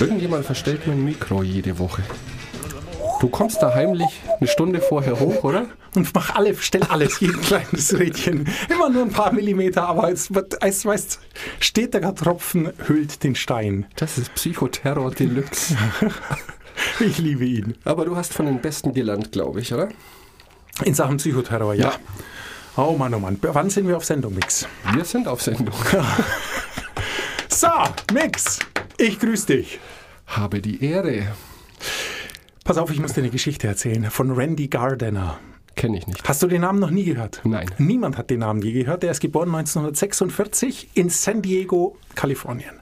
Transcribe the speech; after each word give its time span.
Irgendjemand 0.00 0.44
verstellt 0.44 0.86
mein 0.88 1.04
Mikro 1.04 1.44
jede 1.44 1.78
Woche. 1.78 2.02
Du 3.20 3.28
kommst 3.28 3.62
da 3.62 3.72
heimlich 3.72 4.08
eine 4.40 4.48
Stunde 4.48 4.80
vorher 4.80 5.20
hoch, 5.20 5.44
oder? 5.44 5.66
Und 5.94 6.12
mach 6.14 6.34
alle, 6.34 6.56
stell 6.56 6.82
alles, 6.82 7.20
jeden 7.20 7.40
kleines 7.40 7.96
Rädchen. 7.96 8.48
Immer 8.68 8.90
nur 8.90 9.02
ein 9.02 9.10
paar 9.10 9.32
Millimeter, 9.32 9.86
aber 9.86 10.10
es 10.10 10.30
es 10.60 10.84
weißt, 10.84 11.20
stetiger 11.60 12.12
Tropfen 12.14 12.72
hüllt 12.88 13.22
den 13.22 13.36
Stein. 13.36 13.86
Das 13.94 14.18
ist 14.18 14.34
Psychoterror 14.34 15.12
Deluxe. 15.12 15.76
Ich 16.98 17.18
liebe 17.18 17.44
ihn. 17.44 17.76
Aber 17.84 18.04
du 18.04 18.16
hast 18.16 18.34
von 18.34 18.46
den 18.46 18.60
Besten 18.60 18.92
gelernt, 18.92 19.30
glaube 19.30 19.60
ich, 19.60 19.72
oder? 19.72 19.90
In 20.82 20.92
Sachen 20.92 21.18
Psychoterror, 21.18 21.72
ja. 21.74 21.90
Ja. 21.90 21.94
Oh 22.76 22.96
Mann, 22.98 23.14
oh 23.14 23.20
Mann. 23.20 23.38
Wann 23.40 23.70
sind 23.70 23.86
wir 23.86 23.96
auf 23.96 24.04
Sendung, 24.04 24.34
Mix? 24.34 24.66
Wir 24.92 25.04
sind 25.04 25.28
auf 25.28 25.42
Sendung. 25.42 25.74
So, 27.48 27.68
Mix, 28.12 28.58
ich 28.98 29.20
grüße 29.20 29.46
dich. 29.46 29.78
Habe 30.26 30.60
die 30.60 30.84
Ehre. 30.84 31.28
Pass 32.64 32.78
auf, 32.78 32.90
ich 32.90 32.98
muss 32.98 33.12
dir 33.12 33.20
eine 33.20 33.30
Geschichte 33.30 33.68
erzählen 33.68 34.10
von 34.10 34.32
Randy 34.32 34.66
Gardner. 34.66 35.38
Kenne 35.76 35.98
ich 35.98 36.06
nicht. 36.08 36.28
Hast 36.28 36.42
du 36.42 36.48
den 36.48 36.62
Namen 36.62 36.80
noch 36.80 36.90
nie 36.90 37.04
gehört? 37.04 37.42
Nein. 37.44 37.70
Niemand 37.78 38.18
hat 38.18 38.30
den 38.30 38.40
Namen 38.40 38.60
je 38.60 38.72
gehört. 38.72 39.04
Er 39.04 39.12
ist 39.12 39.20
geboren 39.20 39.54
1946 39.54 40.90
in 40.94 41.10
San 41.10 41.42
Diego, 41.42 41.96
Kalifornien. 42.16 42.80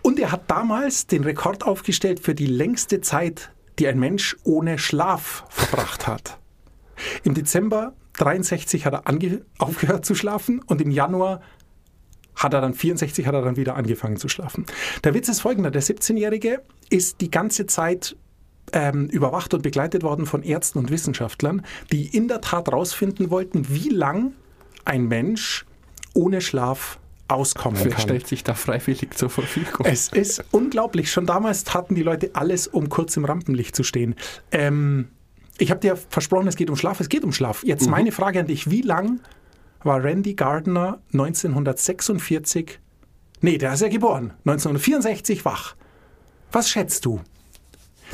Und 0.00 0.20
er 0.20 0.30
hat 0.30 0.48
damals 0.48 1.08
den 1.08 1.24
Rekord 1.24 1.64
aufgestellt 1.64 2.20
für 2.20 2.36
die 2.36 2.46
längste 2.46 3.00
Zeit, 3.00 3.50
die 3.80 3.88
ein 3.88 3.98
Mensch 3.98 4.36
ohne 4.44 4.78
Schlaf 4.78 5.44
verbracht 5.48 6.06
hat. 6.06 6.38
Im 7.24 7.34
Dezember 7.34 7.94
63 8.18 8.84
hat 8.84 8.92
er 8.92 9.08
ange 9.08 9.42
aufgehört 9.58 10.04
zu 10.04 10.14
schlafen 10.14 10.60
und 10.66 10.80
im 10.80 10.90
Januar 10.90 11.40
hat 12.34 12.54
er 12.54 12.60
dann 12.60 12.74
64 12.74 13.26
hat 13.26 13.34
er 13.34 13.42
dann 13.42 13.56
wieder 13.56 13.76
angefangen 13.76 14.16
zu 14.16 14.28
schlafen. 14.28 14.66
Der 15.04 15.14
Witz 15.14 15.28
ist 15.28 15.40
folgender: 15.40 15.70
Der 15.70 15.82
17-Jährige 15.82 16.62
ist 16.90 17.20
die 17.20 17.30
ganze 17.30 17.66
Zeit 17.66 18.16
ähm, 18.72 19.06
überwacht 19.06 19.54
und 19.54 19.62
begleitet 19.62 20.02
worden 20.02 20.26
von 20.26 20.42
Ärzten 20.42 20.78
und 20.78 20.90
Wissenschaftlern, 20.90 21.64
die 21.90 22.06
in 22.06 22.28
der 22.28 22.40
Tat 22.40 22.68
herausfinden 22.68 23.30
wollten, 23.30 23.68
wie 23.68 23.88
lang 23.88 24.32
ein 24.84 25.08
Mensch 25.08 25.64
ohne 26.14 26.40
Schlaf 26.40 26.98
auskommen 27.28 27.78
Wer 27.82 27.92
kann. 27.92 28.00
stellt 28.00 28.26
sich 28.26 28.42
da 28.42 28.54
freiwillig 28.54 29.14
zur 29.14 29.30
Verfügung? 29.30 29.86
Es 29.86 30.08
ist 30.08 30.44
unglaublich. 30.50 31.10
Schon 31.10 31.26
damals 31.26 31.64
taten 31.64 31.94
die 31.94 32.02
Leute 32.02 32.30
alles, 32.34 32.66
um 32.66 32.88
kurz 32.88 33.16
im 33.16 33.24
Rampenlicht 33.24 33.76
zu 33.76 33.82
stehen. 33.82 34.14
Ähm, 34.50 35.08
ich 35.58 35.70
habe 35.70 35.80
dir 35.80 35.96
versprochen, 35.96 36.46
es 36.48 36.56
geht 36.56 36.70
um 36.70 36.76
Schlaf. 36.76 37.00
Es 37.00 37.08
geht 37.08 37.24
um 37.24 37.32
Schlaf. 37.32 37.64
Jetzt 37.64 37.88
meine 37.88 38.12
Frage 38.12 38.40
an 38.40 38.46
dich. 38.46 38.70
Wie 38.70 38.82
lang 38.82 39.20
war 39.82 40.02
Randy 40.02 40.34
Gardner 40.34 41.00
1946, 41.12 42.80
nee, 43.40 43.58
der 43.58 43.74
ist 43.74 43.80
ja 43.82 43.88
geboren, 43.88 44.32
1964 44.44 45.44
wach? 45.44 45.76
Was 46.52 46.68
schätzt 46.70 47.04
du? 47.04 47.20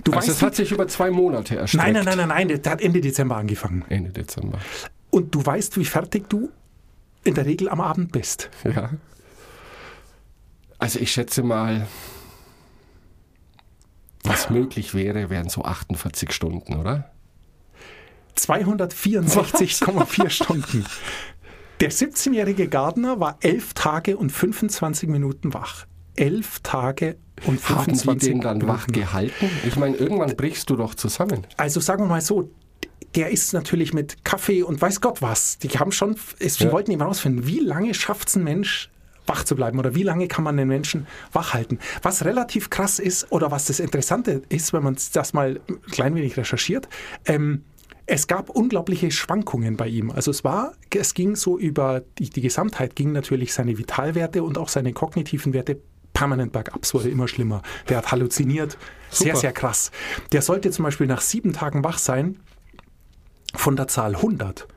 Du 0.03 0.13
also 0.13 0.33
es 0.33 0.41
wie- 0.41 0.47
hat 0.47 0.55
sich 0.57 0.73
über 0.73 0.89
zwei 0.89 1.11
Monate 1.11 1.57
erstreckt. 1.57 1.85
Nein, 1.85 1.93
nein, 1.93 2.05
nein, 2.05 2.29
nein, 2.29 2.49
nein, 2.49 2.63
der 2.63 2.73
hat 2.73 2.81
Ende 2.81 3.01
Dezember 3.01 3.37
angefangen. 3.37 3.85
Ende 3.89 4.11
Dezember. 4.11 4.59
Und 5.11 5.35
du 5.35 5.45
weißt, 5.45 5.77
wie 5.79 5.85
fertig 5.85 6.29
du 6.29 6.51
in 7.23 7.35
der 7.35 7.47
Regel 7.47 7.69
am 7.69 7.81
Abend 7.81 8.11
bist. 8.13 8.51
Ja. 8.65 8.91
Also 10.79 10.99
ich 10.99 11.13
schätze 11.13 11.43
mal, 11.43 11.87
was 14.25 14.51
möglich 14.51 14.95
wäre, 14.95 15.31
wären 15.31 15.49
so 15.49 15.63
48 15.65 16.33
Stunden, 16.33 16.75
oder? 16.75 17.11
264,4 18.37 20.31
Stunden. 20.31 20.85
Der 21.81 21.91
17-jährige 21.91 22.69
Gardner 22.69 23.19
war 23.21 23.37
elf 23.41 23.75
Tage 23.75 24.17
und 24.17 24.31
25 24.31 25.09
Minuten 25.09 25.55
wach. 25.55 25.87
Elf 26.17 26.61
Tage 26.61 27.17
und 27.47 27.69
Haben 27.69 27.85
25 27.97 28.19
die 28.29 28.33
den 28.35 28.41
dann 28.41 28.59
Minuten. 28.59 28.73
wach 28.79 28.87
gehalten? 28.87 29.51
Ich 29.67 29.77
meine, 29.77 29.97
irgendwann 29.97 30.37
brichst 30.37 30.71
du 30.71 30.77
doch 30.77 30.95
zusammen. 30.95 31.47
Also 31.57 31.81
sagen 31.81 32.05
wir 32.05 32.09
mal 32.09 32.21
so, 32.21 32.51
der 33.17 33.31
ist 33.31 33.53
natürlich 33.53 33.93
mit 33.93 34.25
Kaffee 34.25 34.63
und 34.63 34.81
weiß 34.81 35.01
Gott 35.01 35.21
was. 35.23 35.59
Die 35.59 35.69
haben 35.71 35.91
schon, 35.93 36.17
es, 36.39 36.59
Ja. 36.61 36.71
wollten 36.73 36.93
eben 36.93 37.01
herausfinden, 37.01 37.47
wie 37.47 37.59
lange 37.61 37.93
schafft 37.95 38.29
es 38.29 38.37
ein 38.37 38.45
Mensch, 38.45 38.91
wach 39.27 39.43
zu 39.45 39.57
bleiben 39.57 39.79
oder 39.79 39.95
wie 39.97 40.03
lange 40.05 40.29
kann 40.29 40.45
man 40.45 40.57
den 40.57 40.69
Menschen 40.69 41.07
wach 41.33 41.55
halten. 41.55 41.79
Was 42.03 42.25
relativ 42.25 42.71
krass 42.71 42.99
ist 43.01 43.33
oder 43.33 43.51
was 43.51 43.65
das 43.67 43.81
Interessante 43.81 44.43
ist, 44.49 44.73
wenn 44.73 44.83
man 44.85 44.97
das 45.13 45.33
mal 45.33 45.61
ein 45.69 45.81
klein 45.91 46.15
wenig 46.15 46.37
recherchiert, 46.37 46.89
ähm, 47.27 47.65
es 48.07 48.27
gab 48.27 48.51
unglaubliche 48.51 49.11
Schwankungen 49.11 49.77
bei 49.77 49.89
ihm. 49.89 50.11
Also 50.11 50.31
es 50.31 50.45
war, 50.45 50.75
es 50.95 51.15
ging 51.15 51.37
so 51.37 51.59
über 51.59 52.03
die, 52.19 52.29
die 52.29 52.43
Gesamtheit, 52.43 52.97
ging 52.97 53.13
natürlich 53.13 53.55
seine 53.55 53.79
Vitalwerte 53.79 54.43
und 54.43 54.59
auch 54.59 54.69
seine 54.69 54.93
kognitiven 54.93 55.53
Werte 55.53 55.81
permanent 56.13 56.53
bergab. 56.53 56.81
Es 56.83 56.95
wurde 56.95 57.09
immer 57.09 57.29
schlimmer. 57.29 57.63
Der 57.89 57.99
hat 57.99 58.13
halluziniert. 58.13 58.79
Sehr, 59.11 59.29
Super. 59.29 59.37
sehr 59.37 59.53
krass. 59.53 59.91
Der 60.33 60.43
sollte 60.43 60.71
zum 60.71 60.85
Beispiel 60.85 61.07
nach 61.07 61.21
sieben 61.21 61.53
Tagen 61.53 61.83
wach 61.83 61.99
sein 61.99 62.39
von 63.55 63.77
der 63.77 63.89
Zahl 63.89 64.17
100 64.17 64.69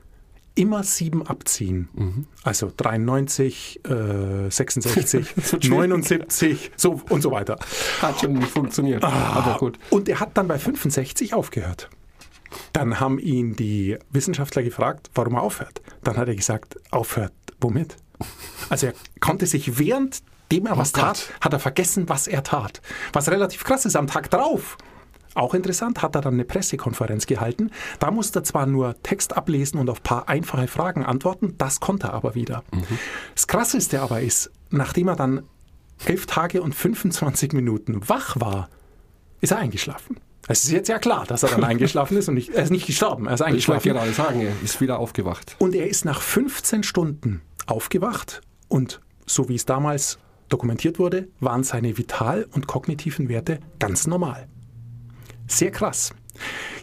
immer 0.56 0.82
sieben 0.84 1.26
abziehen. 1.26 2.26
Also 2.44 2.72
93, 2.76 3.82
äh, 3.86 4.50
66, 4.50 5.70
79, 5.70 6.72
so 6.76 7.00
und 7.10 7.22
so 7.22 7.32
weiter. 7.32 7.60
Hat 8.02 8.20
schon 8.20 8.34
nicht 8.34 8.50
funktioniert. 8.50 9.04
Aber 9.04 9.60
gut. 9.60 9.78
Und 9.92 10.10
er 10.10 10.20
hat 10.20 10.36
dann 10.36 10.48
bei 10.48 10.58
65 10.58 11.36
aufgehört. 11.36 11.90
Dann 12.74 13.00
haben 13.00 13.20
ihn 13.20 13.56
die 13.56 13.98
Wissenschaftler 14.10 14.64
gefragt, 14.64 15.10
warum 15.16 15.36
er 15.36 15.42
aufhört. 15.42 15.82
Dann 16.04 16.18
hat 16.18 16.28
er 16.28 16.36
gesagt, 16.36 16.78
aufhört 16.92 17.34
womit? 17.60 17.98
Also 18.70 18.88
er 18.88 18.94
konnte 19.20 19.46
sich 19.46 19.80
während 19.80 20.22
dem 20.52 20.66
er 20.66 20.78
was 20.78 20.94
Gott. 20.94 21.04
tat, 21.04 21.30
hat 21.42 21.54
er 21.54 21.60
vergessen, 21.60 22.08
was 22.08 22.28
er 22.28 22.44
tat. 22.44 22.82
Was 23.14 23.30
relativ 23.30 23.64
krass 23.64 23.86
ist, 23.86 23.96
am 23.96 24.08
Tag 24.08 24.30
drauf, 24.30 24.78
auch 25.34 25.54
interessant, 25.54 26.02
hat 26.02 26.16
er 26.16 26.22
dann 26.22 26.34
eine 26.36 26.46
Pressekonferenz 26.46 27.28
gehalten. 27.28 27.70
Da 28.00 28.12
musste 28.12 28.40
er 28.40 28.44
zwar 28.44 28.66
nur 28.66 28.96
Text 29.04 29.36
ablesen 29.36 29.80
und 29.80 29.90
auf 29.90 30.00
ein 30.00 30.04
paar 30.04 30.30
einfache 30.30 30.68
Fragen 30.68 31.06
antworten, 31.06 31.56
das 31.58 31.80
konnte 31.80 32.08
er 32.08 32.14
aber 32.14 32.34
wieder. 32.34 32.64
Das 33.36 33.48
Krasseste 33.48 34.02
aber 34.02 34.22
ist, 34.22 34.52
nachdem 34.70 35.10
er 35.10 35.16
dann 35.16 35.44
elf 36.06 36.26
Tage 36.26 36.62
und 36.62 36.74
25 36.74 37.54
Minuten 37.54 38.08
wach 38.10 38.40
war, 38.40 38.70
ist 39.42 39.52
er 39.52 39.60
eingeschlafen. 39.60 40.20
Es 40.48 40.64
ist 40.64 40.72
jetzt 40.72 40.88
ja 40.88 40.98
klar, 41.00 41.26
dass 41.28 41.44
er 41.44 41.50
dann 41.50 41.64
eingeschlafen 41.66 42.18
ist 42.18 42.30
und 42.30 42.36
nicht, 42.36 42.50
er 42.54 42.64
ist 42.64 42.70
nicht 42.72 42.88
gestorben, 42.88 43.28
er 43.28 43.34
ist 43.34 43.42
Ich 43.42 43.68
wollte 43.68 43.90
eingeschlafen. 43.90 43.90
gerade 43.94 44.12
sagen, 44.14 44.42
er 44.42 44.54
ist 44.64 44.80
wieder 44.82 45.00
aufgewacht. 45.00 45.56
Und 45.60 45.76
er 45.76 45.88
ist 45.88 46.06
nach 46.06 46.22
15 46.22 46.84
Stunden 46.84 47.42
aufgewacht 47.66 48.42
und 48.70 49.02
so 49.26 49.50
wie 49.50 49.56
es 49.56 49.66
damals 49.66 50.20
dokumentiert 50.50 51.00
wurde, 51.00 51.28
waren 51.42 51.64
seine 51.64 51.98
vital- 51.98 52.48
und 52.54 52.68
kognitiven 52.68 53.28
Werte 53.28 53.60
ganz 53.80 54.08
normal. 54.08 54.48
Sehr 55.48 55.72
krass. 55.72 56.14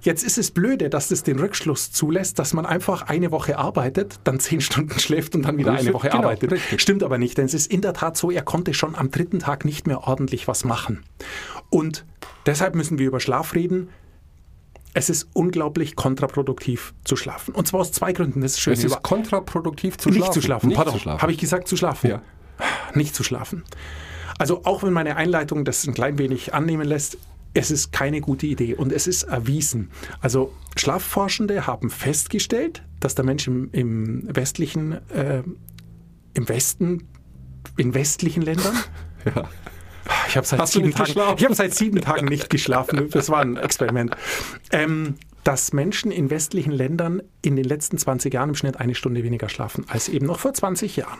Jetzt 0.02 0.24
ist 0.24 0.36
es 0.36 0.50
blöde, 0.50 0.90
dass 0.90 1.10
es 1.10 1.22
den 1.22 1.38
Rückschluss 1.38 1.92
zulässt, 1.92 2.38
dass 2.38 2.52
man 2.52 2.66
einfach 2.66 3.02
eine 3.02 3.30
Woche 3.30 3.56
arbeitet, 3.56 4.16
dann 4.24 4.40
zehn 4.40 4.60
Stunden 4.60 4.98
schläft 4.98 5.34
und 5.34 5.42
dann 5.42 5.56
wieder 5.56 5.72
eine 5.72 5.92
Woche 5.94 6.08
genau, 6.08 6.24
arbeitet. 6.24 6.52
richtig. 6.52 6.80
Stimmt 6.82 7.02
aber 7.02 7.18
nicht, 7.18 7.38
denn 7.38 7.46
es 7.46 7.54
ist 7.54 7.70
in 7.70 7.80
der 7.80 7.94
Tat 7.94 8.16
so, 8.16 8.30
er 8.30 8.42
konnte 8.42 8.74
schon 8.74 8.94
am 8.94 9.10
dritten 9.10 9.38
Tag 9.38 9.64
nicht 9.64 9.86
mehr 9.86 10.02
ordentlich 10.06 10.48
was 10.48 10.64
machen. 10.64 11.04
Und 11.74 12.04
deshalb 12.46 12.76
müssen 12.76 12.98
wir 13.00 13.08
über 13.08 13.18
Schlaf 13.18 13.56
reden. 13.56 13.88
Es 14.92 15.10
ist 15.10 15.26
unglaublich 15.32 15.96
kontraproduktiv 15.96 16.94
zu 17.02 17.16
schlafen. 17.16 17.52
Und 17.52 17.66
zwar 17.66 17.80
aus 17.80 17.90
zwei 17.90 18.12
Gründen. 18.12 18.42
Das 18.42 18.52
ist 18.52 18.60
schön. 18.60 18.74
Es 18.74 18.84
ist 18.84 19.02
kontraproduktiv 19.02 19.98
zu 19.98 20.08
nicht 20.08 20.18
schlafen. 20.18 20.32
zu 20.34 20.40
schlafen. 20.40 20.68
Nicht 20.68 20.76
Pardon. 20.76 20.94
zu 20.94 21.00
schlafen. 21.00 21.22
Habe 21.22 21.32
ich 21.32 21.38
gesagt 21.38 21.66
zu 21.66 21.76
schlafen? 21.76 22.10
Ja. 22.10 22.22
Nicht 22.94 23.12
zu 23.16 23.24
schlafen. 23.24 23.64
Also 24.38 24.64
auch 24.64 24.84
wenn 24.84 24.92
meine 24.92 25.16
Einleitung 25.16 25.64
das 25.64 25.84
ein 25.84 25.94
klein 25.94 26.16
wenig 26.18 26.54
annehmen 26.54 26.86
lässt, 26.86 27.18
es 27.54 27.72
ist 27.72 27.90
keine 27.90 28.20
gute 28.20 28.46
Idee 28.46 28.74
und 28.76 28.92
es 28.92 29.08
ist 29.08 29.24
erwiesen. 29.24 29.90
Also 30.20 30.52
Schlafforschende 30.76 31.66
haben 31.66 31.90
festgestellt, 31.90 32.84
dass 33.00 33.16
der 33.16 33.24
Mensch 33.24 33.48
im, 33.48 33.70
im 33.72 34.28
westlichen, 34.32 34.92
äh, 35.10 35.42
im 36.34 36.48
Westen, 36.48 37.08
in 37.76 37.94
westlichen 37.94 38.42
Ländern, 38.42 38.76
Ja. 39.24 39.48
Ich 40.34 40.36
habe 40.36 40.46
seit, 40.46 40.58
sieben 40.72 40.90
Tagen- 40.96 41.12
ich 41.38 41.44
hab 41.44 41.54
seit 41.54 41.74
sieben 41.74 42.00
Tagen 42.00 42.26
nicht 42.26 42.50
geschlafen. 42.50 43.08
Das 43.10 43.30
war 43.30 43.40
ein 43.40 43.56
Experiment. 43.56 44.16
Ähm, 44.72 45.14
dass 45.44 45.72
Menschen 45.72 46.10
in 46.10 46.28
westlichen 46.30 46.72
Ländern 46.72 47.22
in 47.42 47.54
den 47.54 47.64
letzten 47.64 47.98
20 47.98 48.34
Jahren 48.34 48.48
im 48.48 48.54
Schnitt 48.56 48.80
eine 48.80 48.94
Stunde 48.94 49.22
weniger 49.22 49.48
schlafen 49.48 49.84
als 49.88 50.08
eben 50.08 50.26
noch 50.26 50.40
vor 50.40 50.52
20 50.54 50.96
Jahren. 50.96 51.18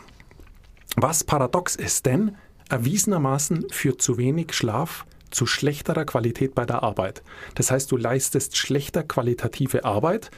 Was 0.96 1.22
paradox 1.24 1.76
ist, 1.76 2.06
denn 2.06 2.36
erwiesenermaßen 2.70 3.66
führt 3.70 4.00
zu 4.02 4.16
wenig 4.18 4.52
Schlaf 4.54 5.04
zu 5.30 5.46
schlechterer 5.46 6.04
Qualität 6.04 6.54
bei 6.54 6.64
der 6.64 6.82
Arbeit. 6.82 7.22
Das 7.54 7.70
heißt, 7.70 7.92
du 7.92 7.96
leistest 7.96 8.56
schlechter 8.56 9.02
qualitative 9.02 9.84
Arbeit, 9.84 10.30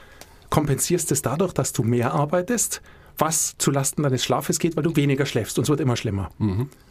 kompensierst 0.50 1.12
es 1.12 1.22
dadurch, 1.22 1.52
dass 1.52 1.72
du 1.72 1.82
mehr 1.82 2.12
arbeitest, 2.12 2.82
was 3.18 3.54
zulasten 3.58 4.02
deines 4.02 4.24
Schlafes 4.24 4.58
geht, 4.58 4.76
weil 4.76 4.82
du 4.82 4.96
weniger 4.96 5.24
schläfst 5.26 5.58
und 5.58 5.62
es 5.64 5.68
wird 5.70 5.80
immer 5.80 5.96
schlimmer, 5.96 6.30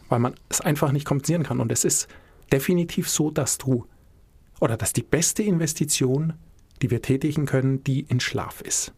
weil 0.08 0.18
man 0.18 0.34
es 0.48 0.60
einfach 0.60 0.92
nicht 0.92 1.06
kompensieren 1.06 1.42
kann. 1.42 1.60
Und 1.60 1.72
es 1.72 1.84
ist 1.84 2.08
definitiv 2.52 3.08
so, 3.08 3.30
dass 3.30 3.58
du 3.58 3.86
oder 4.60 4.76
dass 4.76 4.92
die 4.92 5.02
beste 5.02 5.42
Investition, 5.42 6.34
die 6.82 6.90
wir 6.90 7.02
tätigen 7.02 7.46
können, 7.46 7.82
die 7.84 8.00
in 8.00 8.20
Schlaf 8.20 8.60
ist. 8.60 8.92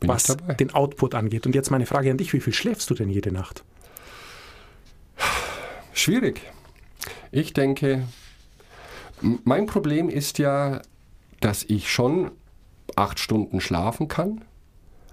Bin 0.00 0.08
was 0.08 0.36
den 0.58 0.74
Output 0.74 1.14
angeht. 1.14 1.46
Und 1.46 1.54
jetzt 1.54 1.70
meine 1.70 1.86
Frage 1.86 2.10
an 2.10 2.16
dich, 2.16 2.32
wie 2.32 2.40
viel 2.40 2.52
schläfst 2.52 2.90
du 2.90 2.94
denn 2.94 3.08
jede 3.08 3.32
Nacht? 3.32 3.64
Schwierig. 5.92 6.40
Ich 7.30 7.52
denke, 7.52 8.06
mein 9.20 9.66
Problem 9.66 10.08
ist 10.08 10.38
ja, 10.38 10.82
dass 11.40 11.64
ich 11.64 11.90
schon 11.90 12.30
acht 12.96 13.18
Stunden 13.18 13.60
schlafen 13.60 14.08
kann, 14.08 14.44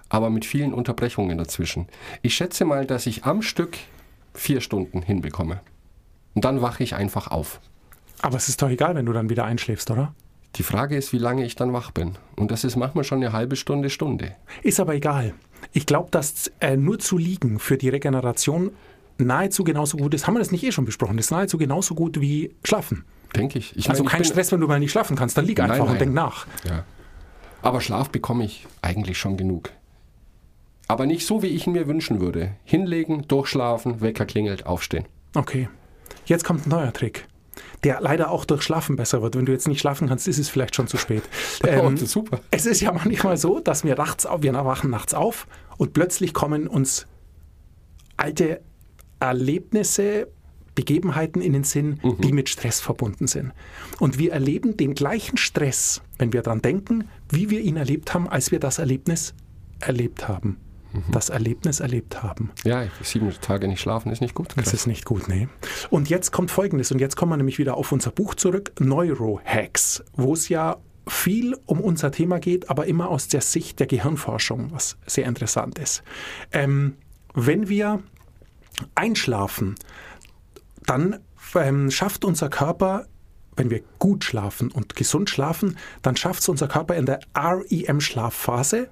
aber 0.08 0.30
mit 0.30 0.44
vielen 0.44 0.72
Unterbrechungen 0.74 1.38
dazwischen. 1.38 1.86
Ich 2.22 2.34
schätze 2.34 2.64
mal, 2.64 2.86
dass 2.86 3.06
ich 3.06 3.24
am 3.24 3.42
Stück 3.42 3.78
vier 4.34 4.60
Stunden 4.60 5.02
hinbekomme. 5.02 5.60
Und 6.34 6.44
dann 6.44 6.62
wache 6.62 6.82
ich 6.82 6.94
einfach 6.94 7.28
auf. 7.30 7.60
Aber 8.22 8.36
es 8.36 8.48
ist 8.48 8.60
doch 8.62 8.68
egal, 8.70 8.94
wenn 8.94 9.06
du 9.06 9.12
dann 9.12 9.30
wieder 9.30 9.44
einschläfst, 9.44 9.90
oder? 9.90 10.14
Die 10.56 10.62
Frage 10.62 10.96
ist, 10.96 11.12
wie 11.12 11.18
lange 11.18 11.44
ich 11.44 11.54
dann 11.54 11.72
wach 11.72 11.90
bin. 11.92 12.12
Und 12.36 12.50
das 12.50 12.64
ist 12.64 12.76
manchmal 12.76 13.04
schon 13.04 13.18
eine 13.18 13.32
halbe 13.32 13.56
Stunde, 13.56 13.88
Stunde. 13.88 14.34
Ist 14.62 14.80
aber 14.80 14.94
egal. 14.94 15.32
Ich 15.72 15.86
glaube, 15.86 16.08
dass 16.10 16.50
äh, 16.60 16.76
nur 16.76 16.98
zu 16.98 17.18
liegen 17.18 17.58
für 17.58 17.76
die 17.76 17.88
Regeneration 17.88 18.72
nahezu 19.18 19.62
genauso 19.64 19.96
gut 19.96 20.12
ist. 20.14 20.26
Haben 20.26 20.34
wir 20.34 20.38
das 20.40 20.50
nicht 20.50 20.64
eh 20.64 20.72
schon 20.72 20.84
besprochen? 20.86 21.16
Das 21.16 21.26
ist 21.26 21.30
nahezu 21.30 21.56
genauso 21.58 21.94
gut 21.94 22.20
wie 22.20 22.54
schlafen. 22.64 23.04
Denke 23.36 23.58
ich. 23.60 23.76
ich 23.76 23.88
Also 23.88 24.02
meine, 24.02 24.08
ich 24.08 24.12
kein 24.12 24.22
bin- 24.22 24.30
Stress, 24.30 24.50
wenn 24.52 24.60
du 24.60 24.66
mal 24.66 24.80
nicht 24.80 24.90
schlafen 24.90 25.16
kannst. 25.16 25.36
Dann 25.38 25.44
lieg 25.46 25.58
Nein, 25.58 25.70
einfach 25.70 25.84
und 25.84 25.90
nein. 25.90 25.98
denk 25.98 26.14
nach. 26.14 26.46
Ja. 26.68 26.84
Aber 27.62 27.80
Schlaf 27.80 28.10
bekomme 28.10 28.44
ich 28.44 28.66
eigentlich 28.82 29.18
schon 29.18 29.36
genug. 29.36 29.70
Aber 30.90 31.06
nicht 31.06 31.24
so, 31.24 31.42
wie 31.42 31.46
ich 31.46 31.66
ihn 31.66 31.72
mir 31.72 31.86
wünschen 31.86 32.20
würde. 32.20 32.52
Hinlegen, 32.64 33.28
durchschlafen, 33.28 34.00
Wecker 34.00 34.26
klingelt, 34.26 34.66
aufstehen. 34.66 35.04
Okay. 35.34 35.68
Jetzt 36.26 36.44
kommt 36.44 36.66
ein 36.66 36.70
neuer 36.70 36.92
Trick. 36.92 37.26
Der 37.84 38.00
leider 38.00 38.30
auch 38.30 38.44
durch 38.44 38.62
Schlafen 38.62 38.96
besser 38.96 39.22
wird. 39.22 39.36
Wenn 39.36 39.46
du 39.46 39.52
jetzt 39.52 39.68
nicht 39.68 39.80
schlafen 39.80 40.08
kannst, 40.08 40.26
ist 40.26 40.38
es 40.38 40.48
vielleicht 40.48 40.74
schon 40.74 40.88
zu 40.88 40.96
spät. 40.96 41.22
Ähm, 41.66 41.94
Oh, 41.94 42.06
super. 42.06 42.40
Es 42.50 42.66
ist 42.66 42.80
ja 42.80 42.90
manchmal 42.90 43.36
so, 43.36 43.60
dass 43.60 43.84
wir 43.84 43.94
nachts 43.94 44.26
auf, 44.26 44.42
wir 44.42 44.52
wachen 44.52 44.90
nachts 44.90 45.14
auf 45.14 45.46
und 45.76 45.92
plötzlich 45.92 46.32
kommen 46.32 46.66
uns 46.66 47.06
alte 48.16 48.60
Erlebnisse, 49.20 50.26
Begebenheiten 50.74 51.42
in 51.42 51.52
den 51.52 51.64
Sinn, 51.64 52.00
die 52.18 52.32
mit 52.32 52.48
Stress 52.48 52.80
verbunden 52.80 53.26
sind. 53.26 53.52
Und 53.98 54.18
wir 54.18 54.32
erleben 54.32 54.76
den 54.76 54.94
gleichen 54.94 55.36
Stress, 55.36 56.00
wenn 56.18 56.32
wir 56.32 56.42
daran 56.42 56.62
denken, 56.62 57.04
wie 57.28 57.50
wir 57.50 57.60
ihn 57.60 57.76
erlebt 57.76 58.14
haben, 58.14 58.28
als 58.28 58.50
wir 58.50 58.58
das 58.60 58.78
Erlebnis 58.78 59.34
erlebt 59.80 60.26
haben. 60.28 60.56
Das 61.10 61.28
Erlebnis 61.28 61.80
erlebt 61.80 62.22
haben. 62.22 62.50
Ja, 62.64 62.84
sieben 63.02 63.30
Tage 63.40 63.68
nicht 63.68 63.80
schlafen 63.80 64.10
ist 64.10 64.20
nicht 64.20 64.34
gut. 64.34 64.48
Das 64.56 64.72
ist 64.74 64.86
nicht 64.86 65.04
gut, 65.04 65.28
nee. 65.28 65.48
Und 65.88 66.10
jetzt 66.10 66.32
kommt 66.32 66.50
Folgendes, 66.50 66.90
und 66.90 67.00
jetzt 67.00 67.16
kommen 67.16 67.32
wir 67.32 67.36
nämlich 67.36 67.58
wieder 67.58 67.76
auf 67.76 67.92
unser 67.92 68.10
Buch 68.10 68.34
zurück, 68.34 68.72
Neurohacks, 68.80 70.02
wo 70.14 70.32
es 70.32 70.48
ja 70.48 70.78
viel 71.06 71.56
um 71.66 71.80
unser 71.80 72.12
Thema 72.12 72.38
geht, 72.38 72.70
aber 72.70 72.86
immer 72.86 73.08
aus 73.08 73.28
der 73.28 73.40
Sicht 73.40 73.80
der 73.80 73.86
Gehirnforschung, 73.86 74.72
was 74.72 74.96
sehr 75.06 75.26
interessant 75.26 75.78
ist. 75.78 76.02
Ähm, 76.52 76.96
wenn 77.34 77.68
wir 77.68 78.02
einschlafen, 78.94 79.76
dann 80.86 81.20
ähm, 81.54 81.90
schafft 81.90 82.24
unser 82.24 82.48
Körper, 82.48 83.06
wenn 83.56 83.70
wir 83.70 83.82
gut 83.98 84.24
schlafen 84.24 84.70
und 84.70 84.96
gesund 84.96 85.30
schlafen, 85.30 85.76
dann 86.02 86.16
schafft 86.16 86.40
es 86.40 86.48
unser 86.48 86.68
Körper 86.68 86.96
in 86.96 87.06
der 87.06 87.20
REM-Schlafphase, 87.36 88.88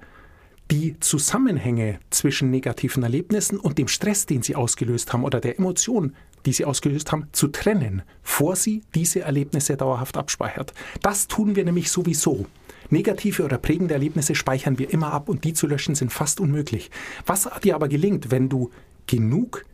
die 0.71 0.99
Zusammenhänge 0.99 1.99
zwischen 2.09 2.51
negativen 2.51 3.03
Erlebnissen 3.03 3.59
und 3.59 3.77
dem 3.77 3.87
Stress, 3.87 4.25
den 4.25 4.43
sie 4.43 4.55
ausgelöst 4.55 5.11
haben 5.13 5.23
oder 5.23 5.39
der 5.39 5.57
Emotion, 5.57 6.15
die 6.45 6.53
sie 6.53 6.65
ausgelöst 6.65 7.11
haben, 7.11 7.27
zu 7.31 7.47
trennen, 7.47 8.03
vor 8.21 8.55
sie 8.55 8.83
diese 8.95 9.21
Erlebnisse 9.21 9.77
dauerhaft 9.77 10.15
abspeichert. 10.15 10.73
Das 11.01 11.27
tun 11.27 11.55
wir 11.55 11.65
nämlich 11.65 11.91
sowieso. 11.91 12.45
Negative 12.89 13.43
oder 13.43 13.57
prägende 13.57 13.93
Erlebnisse 13.93 14.35
speichern 14.35 14.79
wir 14.79 14.91
immer 14.91 15.11
ab 15.11 15.29
und 15.29 15.43
die 15.43 15.53
zu 15.53 15.67
löschen 15.67 15.95
sind 15.95 16.11
fast 16.11 16.39
unmöglich. 16.39 16.89
Was 17.25 17.49
dir 17.63 17.75
aber 17.75 17.87
gelingt, 17.87 18.31
wenn 18.31 18.49
du 18.49 18.71
genug 19.05 19.65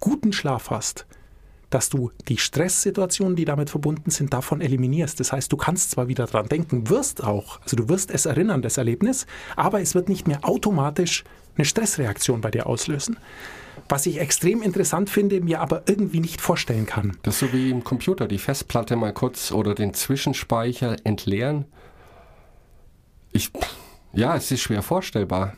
guten 0.00 0.32
Schlaf 0.32 0.70
hast, 0.70 1.06
dass 1.74 1.90
du 1.90 2.12
die 2.28 2.38
Stresssituationen, 2.38 3.34
die 3.34 3.44
damit 3.44 3.68
verbunden 3.68 4.10
sind, 4.10 4.32
davon 4.32 4.60
eliminierst. 4.60 5.18
Das 5.18 5.32
heißt, 5.32 5.50
du 5.52 5.56
kannst 5.56 5.90
zwar 5.90 6.06
wieder 6.06 6.26
dran 6.26 6.46
denken, 6.46 6.88
wirst 6.88 7.24
auch, 7.24 7.60
also 7.62 7.76
du 7.76 7.88
wirst 7.88 8.12
es 8.12 8.26
erinnern, 8.26 8.62
das 8.62 8.78
Erlebnis, 8.78 9.26
aber 9.56 9.80
es 9.80 9.96
wird 9.96 10.08
nicht 10.08 10.28
mehr 10.28 10.38
automatisch 10.42 11.24
eine 11.56 11.64
Stressreaktion 11.64 12.40
bei 12.40 12.52
dir 12.52 12.68
auslösen. 12.68 13.16
Was 13.88 14.06
ich 14.06 14.20
extrem 14.20 14.62
interessant 14.62 15.10
finde, 15.10 15.40
mir 15.40 15.60
aber 15.60 15.82
irgendwie 15.86 16.20
nicht 16.20 16.40
vorstellen 16.40 16.86
kann. 16.86 17.16
Das 17.22 17.34
ist 17.34 17.40
so 17.40 17.52
wie 17.52 17.70
im 17.70 17.82
Computer, 17.82 18.28
die 18.28 18.38
Festplatte 18.38 18.94
mal 18.94 19.12
kurz 19.12 19.50
oder 19.50 19.74
den 19.74 19.94
Zwischenspeicher 19.94 20.96
entleeren. 21.02 21.64
Ich, 23.32 23.50
ja, 24.12 24.36
es 24.36 24.48
ist 24.52 24.60
schwer 24.60 24.82
vorstellbar. 24.82 25.54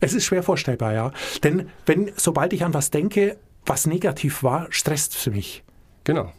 Es 0.00 0.12
ist 0.12 0.26
schwer 0.26 0.42
vorstellbar, 0.42 0.92
ja. 0.92 1.12
Denn 1.42 1.70
wenn, 1.86 2.12
sobald 2.16 2.52
ich 2.52 2.62
an 2.62 2.74
was 2.74 2.90
denke, 2.90 3.38
was 3.68 3.86
negativ 3.86 4.42
war, 4.42 4.66
stresst 4.70 5.14
es 5.16 5.26
mich. 5.26 5.62
Genau. 6.04 6.32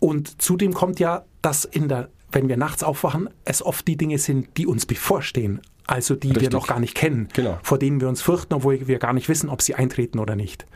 Und 0.00 0.40
zudem 0.42 0.74
kommt 0.74 1.00
ja, 1.00 1.24
dass 1.42 1.64
in 1.64 1.88
der, 1.88 2.08
wenn 2.30 2.48
wir 2.48 2.56
nachts 2.56 2.82
aufwachen, 2.82 3.28
es 3.44 3.62
oft 3.62 3.86
die 3.88 3.96
Dinge 3.96 4.18
sind, 4.18 4.56
die 4.56 4.66
uns 4.66 4.86
bevorstehen. 4.86 5.60
Also 5.86 6.14
die 6.14 6.28
wir 6.28 6.36
Richtig. 6.36 6.52
noch 6.52 6.66
gar 6.66 6.80
nicht 6.80 6.94
kennen, 6.94 7.28
Genau. 7.32 7.58
vor 7.62 7.78
denen 7.78 8.00
wir 8.00 8.08
uns 8.08 8.20
fürchten, 8.20 8.52
obwohl 8.54 8.86
wir 8.86 8.98
gar 8.98 9.14
nicht 9.14 9.28
wissen, 9.30 9.48
ob 9.48 9.62
sie 9.62 9.74
eintreten 9.74 10.18
oder 10.18 10.36
nicht. 10.36 10.66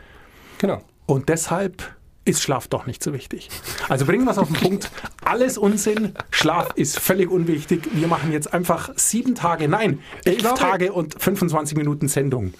Genau. 0.57 0.81
Und 1.05 1.29
deshalb 1.29 1.95
ist 2.25 2.41
Schlaf 2.41 2.67
doch 2.67 2.87
nicht 2.87 3.03
so 3.03 3.13
wichtig. 3.13 3.49
Also 3.89 4.05
bringen 4.05 4.23
wir 4.25 4.31
es 4.31 4.37
auf 4.39 4.47
den 4.47 4.55
Punkt. 4.57 4.89
Alles 5.25 5.57
Unsinn. 5.57 6.13
Schlaf 6.31 6.71
ist 6.75 6.97
völlig 6.99 7.29
unwichtig. 7.29 7.87
Wir 7.93 8.07
machen 8.07 8.31
jetzt 8.31 8.53
einfach 8.53 8.89
sieben 8.95 9.35
Tage, 9.35 9.67
nein, 9.67 9.99
elf 10.25 10.37
glaube- 10.39 10.57
Tage 10.57 10.93
und 10.93 11.21
25 11.21 11.77
Minuten 11.77 12.07
Sendung. 12.07 12.53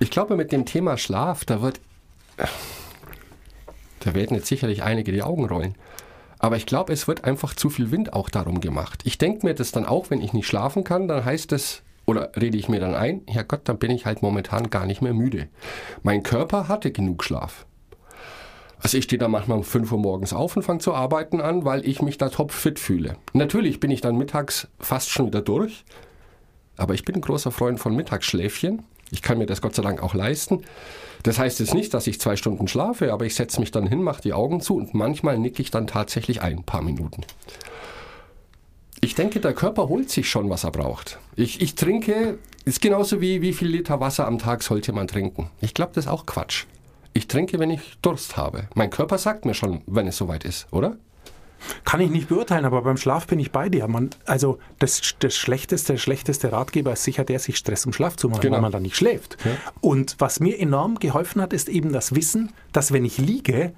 Ich 0.00 0.10
glaube, 0.10 0.36
mit 0.36 0.50
dem 0.50 0.64
Thema 0.66 0.96
Schlaf, 0.96 1.44
da 1.44 1.60
wird. 1.62 1.80
Da 4.00 4.14
werden 4.14 4.36
jetzt 4.36 4.46
sicherlich 4.46 4.82
einige 4.82 5.12
die 5.12 5.22
Augen 5.22 5.46
rollen. 5.46 5.74
Aber 6.38 6.56
ich 6.56 6.64
glaube, 6.64 6.92
es 6.92 7.06
wird 7.06 7.24
einfach 7.24 7.54
zu 7.54 7.68
viel 7.68 7.90
Wind 7.90 8.14
auch 8.14 8.30
darum 8.30 8.60
gemacht. 8.60 9.02
Ich 9.04 9.18
denke 9.18 9.46
mir 9.46 9.54
das 9.54 9.72
dann 9.72 9.84
auch, 9.84 10.08
wenn 10.08 10.22
ich 10.22 10.32
nicht 10.32 10.46
schlafen 10.46 10.84
kann, 10.84 11.06
dann 11.06 11.24
heißt 11.24 11.52
es, 11.52 11.82
oder 12.06 12.32
rede 12.34 12.56
ich 12.56 12.68
mir 12.68 12.80
dann 12.80 12.94
ein, 12.94 13.22
ja 13.28 13.42
Gott, 13.42 13.60
dann 13.64 13.78
bin 13.78 13.90
ich 13.90 14.06
halt 14.06 14.22
momentan 14.22 14.70
gar 14.70 14.86
nicht 14.86 15.02
mehr 15.02 15.12
müde. 15.12 15.48
Mein 16.02 16.22
Körper 16.22 16.66
hatte 16.66 16.92
genug 16.92 17.22
Schlaf. 17.22 17.66
Also 18.82 18.96
ich 18.96 19.04
stehe 19.04 19.18
da 19.18 19.28
manchmal 19.28 19.58
um 19.58 19.64
5 19.64 19.92
Uhr 19.92 19.98
morgens 19.98 20.32
auf 20.32 20.56
und 20.56 20.62
fange 20.62 20.80
zu 20.80 20.94
arbeiten 20.94 21.42
an, 21.42 21.66
weil 21.66 21.86
ich 21.86 22.00
mich 22.00 22.16
da 22.16 22.30
topfit 22.30 22.78
fühle. 22.78 23.16
Natürlich 23.34 23.78
bin 23.78 23.90
ich 23.90 24.00
dann 24.00 24.16
mittags 24.16 24.68
fast 24.78 25.10
schon 25.10 25.26
wieder 25.26 25.42
durch, 25.42 25.84
aber 26.78 26.94
ich 26.94 27.04
bin 27.04 27.16
ein 27.16 27.20
großer 27.20 27.50
Freund 27.50 27.78
von 27.78 27.94
Mittagsschläfchen. 27.94 28.82
Ich 29.10 29.22
kann 29.22 29.38
mir 29.38 29.46
das 29.46 29.60
Gott 29.60 29.74
sei 29.74 29.82
Dank 29.82 30.02
auch 30.02 30.14
leisten. 30.14 30.62
Das 31.22 31.38
heißt 31.38 31.60
jetzt 31.60 31.74
nicht, 31.74 31.92
dass 31.92 32.06
ich 32.06 32.20
zwei 32.20 32.36
Stunden 32.36 32.68
schlafe, 32.68 33.12
aber 33.12 33.26
ich 33.26 33.34
setze 33.34 33.60
mich 33.60 33.70
dann 33.70 33.86
hin, 33.86 34.02
mache 34.02 34.22
die 34.22 34.32
Augen 34.32 34.60
zu 34.60 34.76
und 34.76 34.94
manchmal 34.94 35.38
nicke 35.38 35.62
ich 35.62 35.70
dann 35.70 35.86
tatsächlich 35.86 36.40
ein, 36.40 36.64
paar 36.64 36.82
Minuten. 36.82 37.22
Ich 39.02 39.14
denke, 39.14 39.40
der 39.40 39.54
Körper 39.54 39.88
holt 39.88 40.10
sich 40.10 40.28
schon, 40.28 40.50
was 40.50 40.64
er 40.64 40.70
braucht. 40.70 41.18
Ich, 41.36 41.60
ich 41.60 41.74
trinke, 41.74 42.38
ist 42.64 42.80
genauso 42.80 43.20
wie 43.20 43.42
wie 43.42 43.52
viel 43.52 43.68
Liter 43.68 44.00
Wasser 44.00 44.26
am 44.26 44.38
Tag 44.38 44.62
sollte 44.62 44.92
man 44.92 45.08
trinken. 45.08 45.50
Ich 45.60 45.74
glaube, 45.74 45.92
das 45.94 46.04
ist 46.04 46.10
auch 46.10 46.26
Quatsch. 46.26 46.66
Ich 47.12 47.26
trinke, 47.26 47.58
wenn 47.58 47.70
ich 47.70 47.98
Durst 48.02 48.36
habe. 48.36 48.68
Mein 48.74 48.90
Körper 48.90 49.18
sagt 49.18 49.44
mir 49.44 49.54
schon, 49.54 49.82
wenn 49.86 50.06
es 50.06 50.16
soweit 50.16 50.44
ist, 50.44 50.66
oder? 50.70 50.96
Kann 51.84 52.00
ich 52.00 52.10
nicht 52.10 52.28
beurteilen, 52.28 52.64
aber 52.64 52.82
beim 52.82 52.96
Schlaf 52.96 53.26
bin 53.26 53.38
ich 53.38 53.52
bei 53.52 53.68
dir. 53.68 53.86
Man, 53.88 54.10
also 54.26 54.58
das, 54.78 55.00
das 55.18 55.36
schlechteste, 55.36 55.98
schlechteste 55.98 56.52
Ratgeber 56.52 56.92
ist 56.92 57.04
sicher 57.04 57.24
der, 57.24 57.38
sich 57.38 57.56
Stress 57.56 57.86
um 57.86 57.92
Schlaf 57.92 58.16
zu 58.16 58.28
machen, 58.28 58.40
Genau. 58.42 58.54
weil 58.56 58.62
man 58.62 58.72
dann 58.72 58.82
nicht 58.82 58.96
schläft. 58.96 59.36
Und 59.80 60.16
was 60.18 60.40
mir 60.40 60.58
enorm 60.58 60.98
geholfen 60.98 61.40
hat, 61.42 61.52
ist 61.52 61.68
eben 61.68 61.92
das 61.92 62.14
Wissen, 62.14 62.52
dass 62.72 62.92
wenn 62.92 63.04
ich 63.04 63.18
liege, 63.18 63.72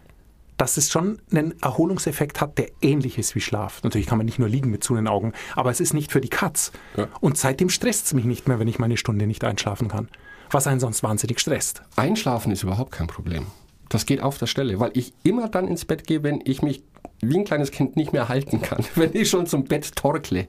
dass 0.59 0.77
es 0.77 0.91
schon 0.91 1.19
einen 1.33 1.61
Erholungseffekt 1.61 2.41
hat, 2.41 2.57
der 2.59 2.69
ähnlich 2.83 3.19
ist 3.19 3.35
wie 3.35 3.41
Schlaf. 3.41 3.83
Natürlich 3.83 4.07
kann 4.07 4.19
man 4.19 4.27
nicht 4.27 4.39
nur 4.39 4.49
liegen 4.49 4.71
mit 4.71 4.85
zu 4.85 4.95
den 4.95 5.09
Augen, 5.09 5.33
aber 5.57 5.71
es 5.71 5.81
ist 5.81 5.93
nicht 5.93 6.13
für 6.13 6.21
die 6.21 6.29
Katz. 6.29 6.71
Ja. 6.97 7.09
Und 7.21 7.37
seitdem 7.37 7.69
stresst 7.69 8.07
es 8.07 8.15
mich 8.15 8.25
nicht 8.27 8.47
mehr, 8.47 8.59
wenn 8.61 8.69
ich 8.69 8.79
meine 8.79 8.97
Stunde 8.97 9.27
nicht 9.27 9.43
einschlafen 9.43 9.89
kann. 9.89 10.09
Was 10.51 10.67
einen 10.67 10.79
sonst 10.81 11.03
wahnsinnig 11.03 11.41
stresst. 11.41 11.83
Einschlafen 11.97 12.53
ist 12.53 12.63
überhaupt 12.63 12.93
kein 12.93 13.07
Problem. 13.07 13.47
Das 13.89 14.07
geht 14.07 14.21
auf 14.23 14.39
der 14.39 14.47
Stelle, 14.47 14.79
weil 14.79 14.91
ich 14.95 15.13
immer 15.23 15.49
dann 15.49 15.67
ins 15.67 15.85
Bett 15.85 16.07
gehe, 16.07 16.23
wenn 16.23 16.41
ich 16.45 16.63
mich 16.63 16.83
wie 17.25 17.39
ein 17.39 17.45
kleines 17.45 17.71
Kind 17.71 17.95
nicht 17.97 18.13
mehr 18.13 18.29
halten 18.29 18.61
kann. 18.61 18.85
Wenn 18.97 19.15
ich 19.15 19.31
schon 19.31 19.47
zum 19.47 19.65
Bett 19.65 19.95
torkle, 19.95 20.49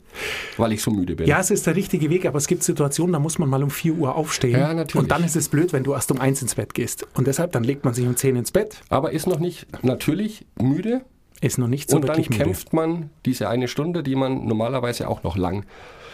weil 0.57 0.73
ich 0.73 0.81
so 0.81 0.89
müde 0.89 1.15
bin. 1.15 1.27
Ja, 1.27 1.39
es 1.39 1.51
ist 1.51 1.67
der 1.67 1.75
richtige 1.75 2.09
Weg, 2.09 2.25
aber 2.25 2.37
es 2.39 2.47
gibt 2.47 2.63
Situationen, 2.63 3.13
da 3.13 3.19
muss 3.19 3.37
man 3.37 3.47
mal 3.47 3.61
um 3.61 3.69
4 3.69 3.93
Uhr 3.93 4.15
aufstehen. 4.15 4.59
Ja, 4.59 4.73
natürlich. 4.73 4.95
Und 4.95 5.11
dann 5.11 5.23
ist 5.23 5.35
es 5.35 5.49
blöd, 5.49 5.71
wenn 5.71 5.83
du 5.83 5.93
erst 5.93 6.11
um 6.11 6.19
1 6.19 6.41
ins 6.41 6.55
Bett 6.55 6.73
gehst. 6.73 7.05
Und 7.13 7.27
deshalb, 7.27 7.51
dann 7.51 7.63
legt 7.63 7.85
man 7.85 7.93
sich 7.93 8.07
um 8.07 8.15
10 8.15 8.35
ins 8.35 8.51
Bett, 8.51 8.81
Aber 8.89 9.11
ist 9.11 9.27
noch 9.27 9.39
nicht 9.39 9.67
natürlich 9.83 10.45
müde 10.59 11.01
ist 11.41 11.57
noch 11.57 11.67
nicht 11.67 11.89
so 11.89 11.97
und 11.97 12.03
dann 12.03 12.09
wirklich 12.17 12.29
müde. 12.29 12.43
kämpft 12.43 12.71
man 12.73 13.09
diese 13.25 13.49
eine 13.49 13.67
Stunde, 13.67 14.01
die 14.01 14.15
man 14.15 14.45
normalerweise 14.45 15.09
auch 15.09 15.23
noch 15.23 15.35
lang 15.35 15.65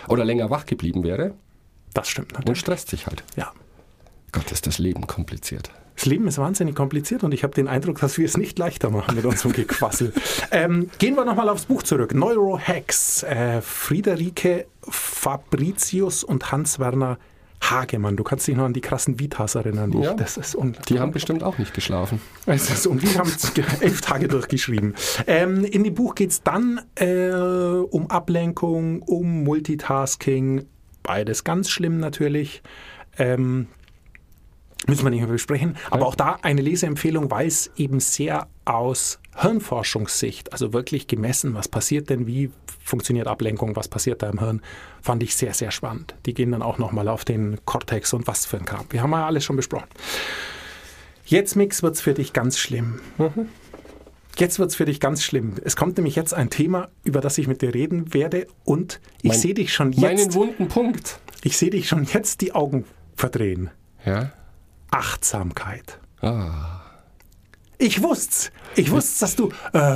oder 0.07 0.25
länger 0.25 0.49
wach 0.49 0.65
geblieben 0.65 1.03
wäre 1.03 1.35
Das 1.93 2.09
stimmt 2.09 2.33
und 2.33 2.39
natürlich. 2.39 2.59
stresst 2.59 2.89
sich 2.89 3.05
halt. 3.05 3.23
Ja. 3.37 3.51
Gott, 4.31 4.51
ist 4.51 4.65
das 4.67 4.79
Leben 4.79 5.05
kompliziert. 5.07 5.69
Das 5.99 6.05
Leben 6.05 6.29
ist 6.29 6.37
wahnsinnig 6.37 6.75
kompliziert 6.75 7.25
und 7.25 7.33
ich 7.33 7.43
habe 7.43 7.53
den 7.53 7.67
Eindruck, 7.67 7.99
dass 7.99 8.17
wir 8.17 8.23
es 8.23 8.37
nicht 8.37 8.57
leichter 8.57 8.89
machen 8.89 9.15
mit 9.15 9.25
unserem 9.25 9.51
Gequassel. 9.51 10.13
ähm, 10.51 10.89
gehen 10.97 11.15
wir 11.15 11.25
nochmal 11.25 11.49
aufs 11.49 11.65
Buch 11.65 11.83
zurück. 11.83 12.13
Neurohacks. 12.15 13.23
Äh, 13.23 13.61
Friederike 13.61 14.65
Fabricius 14.81 16.23
und 16.23 16.53
Hans-Werner 16.53 17.17
Hagemann. 17.61 18.15
Du 18.15 18.23
kannst 18.23 18.47
dich 18.47 18.55
noch 18.55 18.63
an 18.63 18.71
die 18.71 18.79
krassen 18.79 19.19
Vitas 19.19 19.55
erinnern. 19.55 19.91
Die, 19.91 19.97
Ja. 19.97 20.13
Das 20.13 20.37
ist 20.37 20.55
Die 20.87 21.01
haben 21.01 21.11
bestimmt 21.11 21.43
auch 21.43 21.57
nicht 21.57 21.73
geschlafen. 21.73 22.21
es 22.45 22.69
ist, 22.69 22.87
und 22.87 23.01
wir 23.01 23.19
haben 23.19 23.33
elf 23.81 23.99
Tage 23.99 24.29
durchgeschrieben. 24.29 24.95
Ähm, 25.27 25.65
in 25.65 25.83
dem 25.83 25.95
Buch 25.95 26.15
geht 26.15 26.29
es 26.29 26.43
dann 26.43 26.79
äh, 26.95 27.33
um 27.33 28.09
Ablenkung, 28.09 29.01
um 29.01 29.43
Multitasking. 29.43 30.65
Beides 31.03 31.43
ganz 31.43 31.69
schlimm 31.69 31.99
natürlich. 31.99 32.63
Ähm, 33.17 33.67
müssen 34.89 35.03
wir 35.05 35.09
nicht 35.11 35.21
mehr 35.21 35.29
besprechen. 35.29 35.77
Aber 35.89 36.07
auch 36.07 36.15
da 36.15 36.39
eine 36.41 36.61
Leseempfehlung, 36.61 37.31
weil 37.31 37.47
es 37.47 37.71
eben 37.77 37.99
sehr 37.99 38.47
aus 38.65 39.19
Hirnforschungssicht, 39.35 40.51
also 40.51 40.73
wirklich 40.73 41.07
gemessen, 41.07 41.53
was 41.53 41.67
passiert 41.67 42.09
denn, 42.09 42.27
wie 42.27 42.51
funktioniert 42.83 43.27
Ablenkung, 43.27 43.75
was 43.75 43.87
passiert 43.87 44.21
da 44.21 44.29
im 44.29 44.39
Hirn, 44.39 44.61
fand 45.01 45.23
ich 45.23 45.35
sehr, 45.35 45.53
sehr 45.53 45.71
spannend. 45.71 46.15
Die 46.25 46.33
gehen 46.33 46.51
dann 46.51 46.61
auch 46.61 46.77
nochmal 46.77 47.07
auf 47.07 47.23
den 47.23 47.59
Cortex 47.65 48.13
und 48.13 48.27
was 48.27 48.45
für 48.45 48.57
ein 48.57 48.65
Kram. 48.65 48.85
Wir 48.89 49.03
haben 49.03 49.11
ja 49.11 49.25
alles 49.25 49.45
schon 49.45 49.55
besprochen. 49.55 49.87
Jetzt, 51.25 51.55
Mix, 51.55 51.83
wird 51.83 51.95
es 51.95 52.01
für 52.01 52.15
dich 52.15 52.33
ganz 52.33 52.57
schlimm. 52.57 52.99
Jetzt 54.37 54.57
wird 54.57 54.71
es 54.71 54.75
für 54.75 54.85
dich 54.85 54.99
ganz 54.99 55.23
schlimm. 55.23 55.55
Es 55.63 55.75
kommt 55.75 55.97
nämlich 55.97 56.15
jetzt 56.15 56.33
ein 56.33 56.49
Thema, 56.49 56.89
über 57.03 57.21
das 57.21 57.37
ich 57.37 57.47
mit 57.47 57.61
dir 57.61 57.73
reden 57.73 58.13
werde 58.13 58.47
und 58.63 58.99
ich 59.21 59.33
sehe 59.33 59.53
dich 59.53 59.73
schon 59.73 59.91
Meinen 59.97 60.17
jetzt, 60.17 60.33
wunden 60.33 60.67
Punkt. 60.67 61.19
ich 61.43 61.57
sehe 61.57 61.69
dich 61.69 61.87
schon 61.87 62.05
jetzt 62.05 62.41
die 62.41 62.53
Augen 62.55 62.85
verdrehen. 63.15 63.69
Ja. 64.05 64.31
Achtsamkeit. 64.91 65.99
Ah. 66.21 66.81
Ich 67.77 68.01
wusste's. 68.03 68.51
Ich 68.75 68.91
wusste, 68.91 69.21
dass 69.21 69.35
du. 69.35 69.49
Äh, 69.73 69.95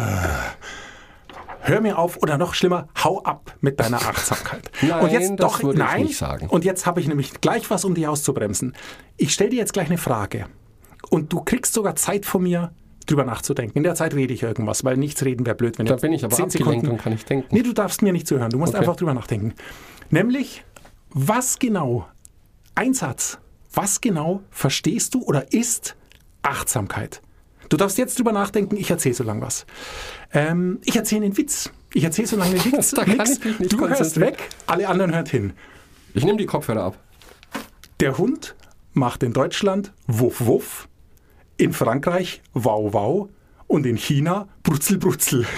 hör 1.62 1.82
mir 1.82 1.98
auf 1.98 2.18
oder 2.22 2.38
noch 2.38 2.54
schlimmer, 2.54 2.88
hau 3.04 3.22
ab 3.24 3.56
mit 3.62 3.80
deiner 3.80 3.98
Achtsamkeit. 4.08 4.72
Nein, 4.82 5.00
und 5.02 5.12
jetzt 5.12 5.30
das 5.32 5.38
doch, 5.38 5.64
würde 5.64 5.80
ich 5.82 5.86
nein. 5.86 6.04
nicht 6.04 6.18
sagen. 6.18 6.48
Und 6.48 6.66
jetzt 6.66 6.86
habe 6.86 7.00
ich 7.02 7.08
nämlich 7.08 7.42
gleich 7.42 7.70
was, 7.70 7.86
um 7.86 7.94
dich 7.96 8.08
auszubremsen. 8.08 8.74
Ich 9.18 9.34
stelle 9.34 9.50
dir 9.52 9.58
jetzt 9.58 9.74
gleich 9.74 9.88
eine 9.88 9.98
Frage. 9.98 10.46
Und 11.10 11.34
du 11.34 11.42
kriegst 11.42 11.74
sogar 11.74 11.96
Zeit 11.96 12.26
von 12.26 12.44
mir, 12.44 12.72
drüber 13.06 13.26
nachzudenken. 13.26 13.78
In 13.78 13.84
der 13.84 13.96
Zeit 13.96 14.14
rede 14.14 14.34
ich 14.34 14.44
irgendwas, 14.44 14.86
weil 14.86 14.96
nichts 14.96 15.24
reden 15.26 15.46
wäre 15.46 15.56
blöd, 15.58 15.78
wenn 15.78 15.86
Da 15.86 15.94
jetzt 15.96 16.02
bin 16.02 16.14
ich 16.14 16.24
aber 16.24 16.36
zehn 16.36 16.46
abgelenkt 16.46 16.72
Sekunden- 16.72 16.92
und 16.92 17.02
kann 17.02 17.12
nicht 17.14 17.30
denken. 17.30 17.48
Nee, 17.54 17.62
du 17.64 17.74
darfst 17.74 18.02
mir 18.02 18.14
nicht 18.14 18.28
zuhören. 18.28 18.50
Du 18.50 18.58
musst 18.58 18.74
Okay. 18.74 18.80
einfach 18.82 18.96
drüber 18.96 19.14
nachdenken. 19.14 19.54
Nämlich, 20.10 20.64
was 21.10 21.60
genau, 21.60 22.08
ein 22.76 22.94
Satz, 22.94 23.40
was 23.74 24.02
genau 24.02 24.42
verstehst 24.52 25.14
du 25.16 25.24
oder 25.24 25.52
ist 25.52 25.96
Achtsamkeit? 26.44 27.22
Du 27.70 27.78
darfst 27.78 27.98
jetzt 27.98 28.20
drüber 28.20 28.32
nachdenken, 28.32 28.78
ich 28.78 28.92
erzähle 28.92 29.16
so 29.16 29.24
lange 29.24 29.42
was. 29.42 29.66
Ähm, 30.32 30.80
ich 30.84 30.96
erzähle 30.96 31.26
einen 31.26 31.38
Witz. 31.38 31.72
Ich 31.94 32.04
erzähle 32.04 32.28
so 32.28 32.36
lange 32.38 32.54
Witz. 32.66 32.92
Da 32.92 33.04
nix. 33.06 33.40
du 33.40 33.88
hörst 33.88 34.20
weg, 34.20 34.50
alle 34.68 34.88
anderen 34.88 35.14
hört 35.14 35.30
hin. 35.30 35.54
Ich 36.14 36.24
nehme 36.24 36.38
die 36.38 36.46
Kopfhörer 36.46 36.84
ab. 36.84 36.98
Der 38.00 38.18
Hund 38.18 38.56
macht 38.94 39.24
in 39.24 39.34
Deutschland 39.34 39.92
Wuff 40.08 40.46
Wuff, 40.46 40.88
in 41.58 41.74
Frankreich 41.74 42.42
Wow 42.54 42.94
Wow 42.94 43.30
und 43.68 43.86
in 43.88 43.98
China 43.98 44.48
Brutzel 44.62 44.98
Brutzel. 45.00 45.48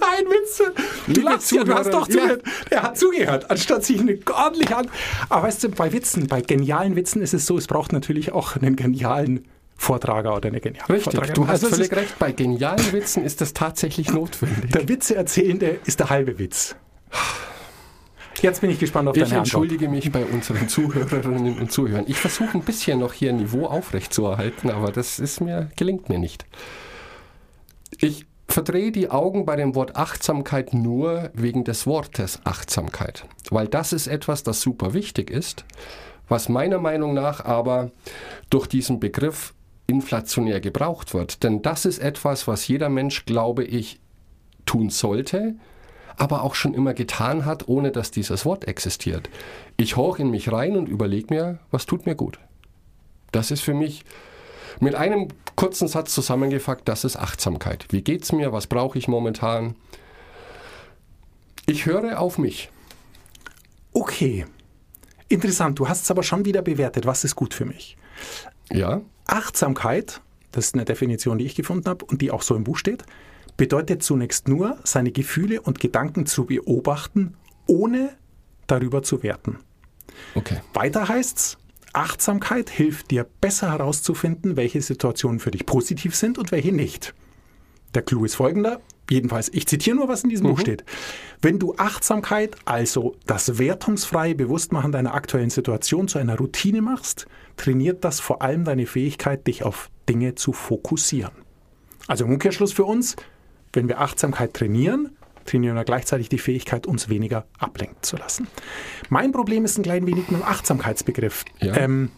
Ein 0.00 0.24
Witz. 0.26 0.62
Du 1.06 1.20
lachst 1.20 1.52
ja, 1.52 1.64
du 1.64 1.74
hast 1.74 1.92
doch 1.92 2.08
zugehört. 2.08 2.42
Er 2.70 2.82
hat 2.82 2.98
zugehört, 2.98 3.50
anstatt 3.50 3.84
sich 3.84 4.00
eine 4.00 4.18
ordentlich 4.32 4.74
an. 4.74 4.88
Aber 5.28 5.46
weißt 5.46 5.64
du, 5.64 5.68
bei 5.70 5.92
Witzen, 5.92 6.26
bei 6.26 6.40
genialen 6.40 6.96
Witzen 6.96 7.22
ist 7.22 7.34
es 7.34 7.46
so, 7.46 7.56
es 7.58 7.66
braucht 7.66 7.92
natürlich 7.92 8.32
auch 8.32 8.56
einen 8.56 8.76
genialen 8.76 9.44
Vortrager 9.76 10.34
oder 10.36 10.48
eine 10.48 10.60
geniale 10.60 10.88
Richtig, 10.88 11.04
Vortragerin. 11.04 11.34
du 11.34 11.42
hast 11.48 11.64
Also 11.64 11.68
völlig 11.76 11.92
recht. 11.92 12.18
Bei 12.18 12.32
genialen 12.32 12.92
Witzen 12.92 13.22
ist 13.24 13.40
das 13.40 13.52
tatsächlich 13.52 14.12
notwendig. 14.12 14.70
Der 14.72 14.88
Witzeerzählende 14.88 15.78
ist 15.84 16.00
der 16.00 16.10
halbe 16.10 16.38
Witz. 16.38 16.76
Jetzt 18.42 18.60
bin 18.60 18.70
ich 18.70 18.78
gespannt 18.78 19.08
auf 19.08 19.16
Ich 19.16 19.22
deine 19.22 19.40
Antwort. 19.40 19.64
entschuldige 19.64 19.88
mich 19.88 20.12
bei 20.12 20.24
unseren 20.24 20.68
Zuhörerinnen 20.68 21.58
und 21.58 21.72
Zuhörern. 21.72 22.04
Ich 22.06 22.18
versuche 22.18 22.58
ein 22.58 22.62
bisschen 22.62 22.98
noch 23.00 23.12
hier 23.14 23.32
Niveau 23.32 23.66
aufrechtzuerhalten, 23.66 24.70
aber 24.70 24.92
das 24.92 25.18
ist 25.18 25.40
mir, 25.40 25.70
gelingt 25.76 26.08
mir 26.08 26.18
nicht. 26.18 26.44
Ich 27.98 28.26
verdrehe 28.48 28.92
die 28.92 29.10
Augen 29.10 29.44
bei 29.44 29.56
dem 29.56 29.74
Wort 29.74 29.96
Achtsamkeit 29.96 30.72
nur 30.74 31.30
wegen 31.34 31.64
des 31.64 31.86
Wortes 31.86 32.40
Achtsamkeit, 32.44 33.26
weil 33.50 33.68
das 33.68 33.92
ist 33.92 34.06
etwas, 34.06 34.42
das 34.42 34.60
super 34.60 34.94
wichtig 34.94 35.30
ist, 35.30 35.64
was 36.28 36.48
meiner 36.48 36.78
Meinung 36.78 37.14
nach 37.14 37.44
aber 37.44 37.90
durch 38.50 38.66
diesen 38.66 39.00
Begriff 39.00 39.54
inflationär 39.86 40.60
gebraucht 40.60 41.14
wird. 41.14 41.42
Denn 41.42 41.62
das 41.62 41.84
ist 41.84 41.98
etwas, 41.98 42.48
was 42.48 42.66
jeder 42.66 42.88
Mensch, 42.88 43.24
glaube 43.24 43.64
ich, 43.64 44.00
tun 44.64 44.90
sollte, 44.90 45.54
aber 46.16 46.42
auch 46.42 46.54
schon 46.54 46.74
immer 46.74 46.94
getan 46.94 47.44
hat, 47.44 47.68
ohne 47.68 47.92
dass 47.92 48.10
dieses 48.10 48.44
Wort 48.44 48.66
existiert. 48.66 49.28
Ich 49.76 49.96
horch 49.96 50.18
in 50.18 50.30
mich 50.30 50.50
rein 50.50 50.76
und 50.76 50.88
überlege 50.88 51.32
mir, 51.32 51.58
was 51.70 51.86
tut 51.86 52.06
mir 52.06 52.14
gut. 52.14 52.38
Das 53.32 53.50
ist 53.50 53.60
für 53.60 53.74
mich 53.74 54.04
mit 54.80 54.94
einem 54.94 55.28
kurzen 55.54 55.88
Satz 55.88 56.12
zusammengefasst, 56.14 56.82
das 56.84 57.04
ist 57.04 57.16
Achtsamkeit. 57.16 57.86
Wie 57.90 58.02
geht's 58.02 58.32
mir? 58.32 58.52
Was 58.52 58.66
brauche 58.66 58.98
ich 58.98 59.08
momentan? 59.08 59.74
Ich 61.66 61.86
höre 61.86 62.20
auf 62.20 62.38
mich. 62.38 62.70
Okay. 63.92 64.46
Interessant, 65.28 65.78
du 65.78 65.88
hast 65.88 66.04
es 66.04 66.10
aber 66.10 66.22
schon 66.22 66.44
wieder 66.44 66.62
bewertet. 66.62 67.06
Was 67.06 67.24
ist 67.24 67.34
gut 67.34 67.54
für 67.54 67.64
mich? 67.64 67.96
Ja, 68.70 69.00
Achtsamkeit, 69.26 70.20
das 70.52 70.66
ist 70.66 70.74
eine 70.74 70.84
Definition, 70.84 71.38
die 71.38 71.46
ich 71.46 71.54
gefunden 71.54 71.88
habe 71.88 72.04
und 72.04 72.22
die 72.22 72.30
auch 72.30 72.42
so 72.42 72.54
im 72.54 72.64
Buch 72.64 72.76
steht, 72.76 73.04
bedeutet 73.56 74.02
zunächst 74.02 74.48
nur, 74.48 74.78
seine 74.84 75.10
Gefühle 75.10 75.60
und 75.60 75.80
Gedanken 75.80 76.26
zu 76.26 76.44
beobachten, 76.46 77.36
ohne 77.66 78.10
darüber 78.66 79.02
zu 79.02 79.22
werten. 79.22 79.58
okay. 80.34 80.60
Weiter 80.74 81.08
heißt's, 81.08 81.58
Achtsamkeit 81.96 82.68
hilft 82.68 83.10
dir 83.10 83.26
besser 83.40 83.70
herauszufinden, 83.70 84.56
welche 84.56 84.82
Situationen 84.82 85.40
für 85.40 85.50
dich 85.50 85.64
positiv 85.64 86.14
sind 86.14 86.36
und 86.36 86.52
welche 86.52 86.70
nicht. 86.70 87.14
Der 87.94 88.02
Clou 88.02 88.26
ist 88.26 88.34
folgender, 88.34 88.80
jedenfalls, 89.08 89.48
ich 89.48 89.66
zitiere 89.66 89.96
nur, 89.96 90.06
was 90.06 90.22
in 90.22 90.28
diesem 90.28 90.48
Buch 90.48 90.60
steht. 90.60 90.84
Wenn 91.40 91.58
du 91.58 91.74
Achtsamkeit, 91.78 92.54
also 92.66 93.16
das 93.24 93.58
wertungsfreie 93.58 94.34
Bewusstmachen 94.34 94.92
deiner 94.92 95.14
aktuellen 95.14 95.48
Situation 95.48 96.06
zu 96.06 96.18
einer 96.18 96.36
Routine 96.36 96.82
machst, 96.82 97.26
trainiert 97.56 98.04
das 98.04 98.20
vor 98.20 98.42
allem 98.42 98.64
deine 98.64 98.84
Fähigkeit, 98.84 99.46
dich 99.46 99.62
auf 99.62 99.88
Dinge 100.06 100.34
zu 100.34 100.52
fokussieren. 100.52 101.32
Also 102.08 102.26
im 102.26 102.32
Umkehrschluss 102.32 102.74
für 102.74 102.84
uns, 102.84 103.16
wenn 103.72 103.88
wir 103.88 104.02
Achtsamkeit 104.02 104.52
trainieren, 104.52 105.15
trainieren 105.46 105.76
wir 105.76 105.84
gleichzeitig 105.84 106.28
die 106.28 106.38
Fähigkeit, 106.38 106.86
uns 106.86 107.08
weniger 107.08 107.46
ablenken 107.58 108.02
zu 108.02 108.16
lassen. 108.16 108.46
Mein 109.08 109.32
Problem 109.32 109.64
ist 109.64 109.78
ein 109.78 109.82
klein 109.82 110.06
wenig 110.06 110.28
mit 110.28 110.40
dem 110.40 110.42
Achtsamkeitsbegriff. 110.42 111.44
Ja. 111.60 111.76
Ähm, 111.76 112.10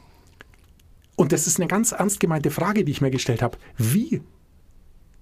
und 1.16 1.32
das 1.32 1.46
ist 1.46 1.58
eine 1.58 1.68
ganz 1.68 1.92
ernst 1.92 2.20
gemeinte 2.20 2.50
Frage, 2.50 2.84
die 2.84 2.92
ich 2.92 3.00
mir 3.00 3.10
gestellt 3.10 3.42
habe. 3.42 3.58
Wie 3.76 4.22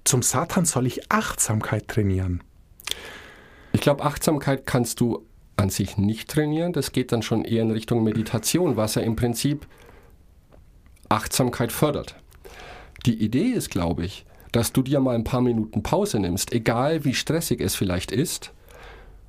zum 0.05 0.23
Satan 0.23 0.65
soll 0.65 0.87
ich 0.87 1.11
Achtsamkeit 1.11 1.89
trainieren? 1.89 2.43
Ich 3.73 3.81
glaube, 3.81 4.05
Achtsamkeit 4.05 4.67
kannst 4.67 5.01
du 5.01 5.27
an 5.57 5.71
sich 5.71 5.97
nicht 5.97 6.31
trainieren. 6.31 6.73
Das 6.73 6.93
geht 6.93 7.13
dann 7.13 7.23
schon 7.23 7.45
eher 7.45 7.63
in 7.63 7.71
Richtung 7.71 8.05
Meditation, 8.05 8.77
was 8.77 8.95
ja 8.95 9.03
im 9.03 9.17
Prinzip 9.17 9.67
Achtsamkeit 11.09 11.73
fördert. 11.73 12.17
Die 13.07 13.23
Idee 13.23 13.49
ist, 13.49 13.71
glaube 13.71 14.05
ich, 14.05 14.27
dass 14.57 14.73
du 14.73 14.81
dir 14.81 15.01
mal 15.01 15.15
ein 15.15 15.25
paar 15.25 15.43
Minuten 15.43 15.83
Pause 15.83 16.19
nimmst, 16.19 16.51
egal 16.51 17.05
wie 17.05 17.13
stressig 17.13 17.61
es 17.61 17.75
vielleicht 17.75 18.11
ist, 18.11 18.55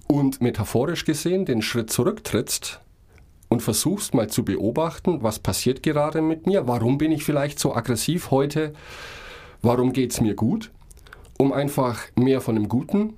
und 0.08 0.40
metaphorisch 0.40 1.04
gesehen 1.04 1.44
den 1.44 1.62
Schritt 1.62 1.92
zurücktrittst 1.92 2.80
und 3.50 3.62
versuchst 3.62 4.14
mal 4.14 4.30
zu 4.30 4.46
beobachten, 4.46 5.24
was 5.24 5.40
passiert 5.40 5.84
gerade 5.84 6.22
mit 6.22 6.48
mir, 6.48 6.70
warum 6.70 6.98
bin 6.98 7.12
ich 7.12 7.26
vielleicht 7.26 7.60
so 7.60 7.76
aggressiv 7.76 8.32
heute, 8.32 8.72
warum 9.62 9.92
geht 9.92 10.14
es 10.14 10.22
mir 10.22 10.34
gut, 10.34 10.72
um 11.38 11.52
einfach 11.52 12.04
mehr 12.16 12.40
von 12.40 12.56
dem 12.56 12.70
Guten 12.70 13.16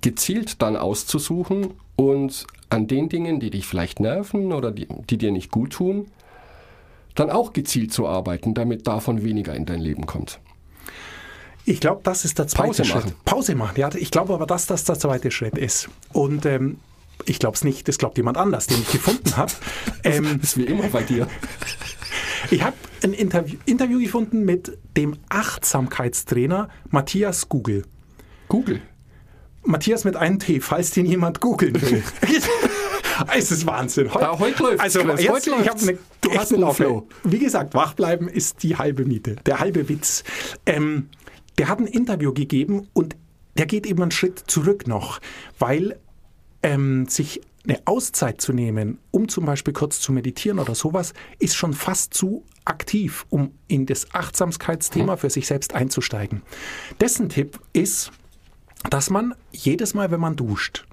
gezielt 0.00 0.62
dann 0.62 0.76
auszusuchen 0.76 1.74
und 1.96 2.46
an 2.70 2.86
den 2.86 3.10
Dingen, 3.10 3.38
die 3.38 3.50
dich 3.50 3.66
vielleicht 3.66 4.00
nerven 4.00 4.50
oder 4.54 4.70
die, 4.70 4.88
die 5.10 5.18
dir 5.18 5.30
nicht 5.30 5.50
gut 5.50 5.74
tun, 5.74 6.06
dann 7.14 7.28
auch 7.28 7.52
gezielt 7.52 7.92
zu 7.92 8.08
arbeiten, 8.08 8.54
damit 8.54 8.86
davon 8.86 9.22
weniger 9.22 9.54
in 9.54 9.66
dein 9.66 9.80
Leben 9.80 10.06
kommt. 10.06 10.40
Ich 11.66 11.80
glaube, 11.80 12.00
das 12.04 12.24
ist 12.24 12.38
der 12.38 12.46
zweite 12.46 12.68
Pause 12.68 12.84
Schritt. 12.84 13.04
machen. 13.06 13.14
Pause 13.24 13.54
machen, 13.54 13.78
ja. 13.80 13.90
Ich 13.94 14.10
glaube 14.10 14.34
aber, 14.34 14.46
dass 14.46 14.66
das 14.66 14.84
der 14.84 14.98
zweite 14.98 15.30
Schritt 15.30 15.56
ist. 15.56 15.88
Und 16.12 16.44
ähm, 16.46 16.78
ich 17.24 17.38
glaube 17.38 17.56
es 17.56 17.64
nicht, 17.64 17.88
das 17.88 17.96
glaubt 17.98 18.16
jemand 18.18 18.36
anders, 18.36 18.66
den 18.66 18.80
ich 18.82 18.90
gefunden 18.92 19.36
habe. 19.36 19.52
ähm, 20.04 20.40
Das 20.40 20.50
ist 20.50 20.56
wie 20.58 20.64
immer 20.64 20.88
bei 20.88 21.02
dir. 21.02 21.26
Ich 22.50 22.62
habe 22.62 22.76
ein 23.02 23.14
Interview, 23.14 23.56
Interview 23.64 23.98
gefunden 23.98 24.44
mit 24.44 24.76
dem 24.96 25.16
Achtsamkeitstrainer 25.30 26.68
Matthias 26.90 27.48
Google. 27.48 27.84
Google. 28.48 28.82
Matthias 29.64 30.04
mit 30.04 30.16
einem 30.16 30.38
T, 30.38 30.60
falls 30.60 30.90
den 30.90 31.06
jemand 31.06 31.40
googeln 31.40 31.80
will. 31.80 32.02
es 33.34 33.50
ist 33.50 33.64
Wahnsinn. 33.66 34.12
Heu- 34.12 34.20
Ja, 34.20 34.38
heute 34.38 34.62
läuft's, 34.62 34.80
Also 34.82 35.00
Chris, 35.00 35.20
jetzt, 35.22 35.30
heute 35.32 35.50
ich 35.62 35.68
habe 35.70 35.80
eine, 35.80 35.98
Du 36.20 36.30
hast 36.34 36.52
eine 36.52 36.66
einen. 36.66 36.74
Flow. 36.74 37.08
Wie 37.22 37.38
gesagt, 37.38 37.72
wachbleiben 37.74 38.28
ist 38.28 38.62
die 38.62 38.76
halbe 38.76 39.06
Miete, 39.06 39.36
der 39.46 39.60
halbe 39.60 39.88
Witz. 39.88 40.22
Ähm, 40.66 41.08
der 41.58 41.68
hat 41.68 41.78
ein 41.78 41.86
Interview 41.86 42.32
gegeben 42.32 42.88
und 42.92 43.16
der 43.56 43.66
geht 43.66 43.86
eben 43.86 44.02
einen 44.02 44.10
Schritt 44.10 44.38
zurück 44.46 44.86
noch, 44.86 45.20
weil 45.58 45.98
ähm, 46.62 47.06
sich 47.06 47.40
eine 47.66 47.80
Auszeit 47.86 48.40
zu 48.40 48.52
nehmen, 48.52 48.98
um 49.10 49.28
zum 49.28 49.46
Beispiel 49.46 49.72
kurz 49.72 50.00
zu 50.00 50.12
meditieren 50.12 50.58
oder 50.58 50.74
sowas, 50.74 51.14
ist 51.38 51.56
schon 51.56 51.72
fast 51.72 52.12
zu 52.12 52.44
aktiv, 52.64 53.26
um 53.30 53.52
in 53.68 53.86
das 53.86 54.12
Achtsamkeitsthema 54.14 55.16
für 55.16 55.30
sich 55.30 55.46
selbst 55.46 55.74
einzusteigen. 55.74 56.42
Dessen 57.00 57.28
Tipp 57.28 57.58
ist, 57.72 58.10
dass 58.90 59.08
man 59.08 59.34
jedes 59.52 59.94
Mal, 59.94 60.10
wenn 60.10 60.20
man 60.20 60.36
duscht, 60.36 60.84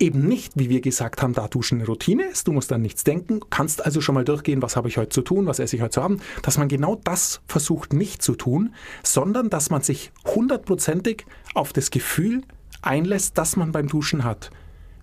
eben 0.00 0.26
nicht, 0.26 0.52
wie 0.56 0.68
wir 0.70 0.80
gesagt 0.80 1.22
haben, 1.22 1.34
da 1.34 1.46
Duschen 1.46 1.78
eine 1.78 1.86
Routine 1.86 2.24
ist, 2.24 2.48
du 2.48 2.52
musst 2.52 2.70
dann 2.70 2.82
nichts 2.82 3.04
denken, 3.04 3.40
kannst 3.50 3.84
also 3.84 4.00
schon 4.00 4.14
mal 4.14 4.24
durchgehen, 4.24 4.62
was 4.62 4.74
habe 4.76 4.88
ich 4.88 4.96
heute 4.96 5.10
zu 5.10 5.22
tun, 5.22 5.46
was 5.46 5.58
esse 5.58 5.76
ich 5.76 5.82
heute 5.82 5.92
zu 5.92 6.02
haben, 6.02 6.20
dass 6.42 6.58
man 6.58 6.68
genau 6.68 6.96
das 7.04 7.42
versucht 7.46 7.92
nicht 7.92 8.22
zu 8.22 8.34
tun, 8.34 8.74
sondern 9.02 9.50
dass 9.50 9.70
man 9.70 9.82
sich 9.82 10.10
hundertprozentig 10.24 11.26
auf 11.54 11.72
das 11.72 11.90
Gefühl 11.90 12.42
einlässt, 12.82 13.36
das 13.36 13.56
man 13.56 13.72
beim 13.72 13.88
Duschen 13.88 14.24
hat. 14.24 14.50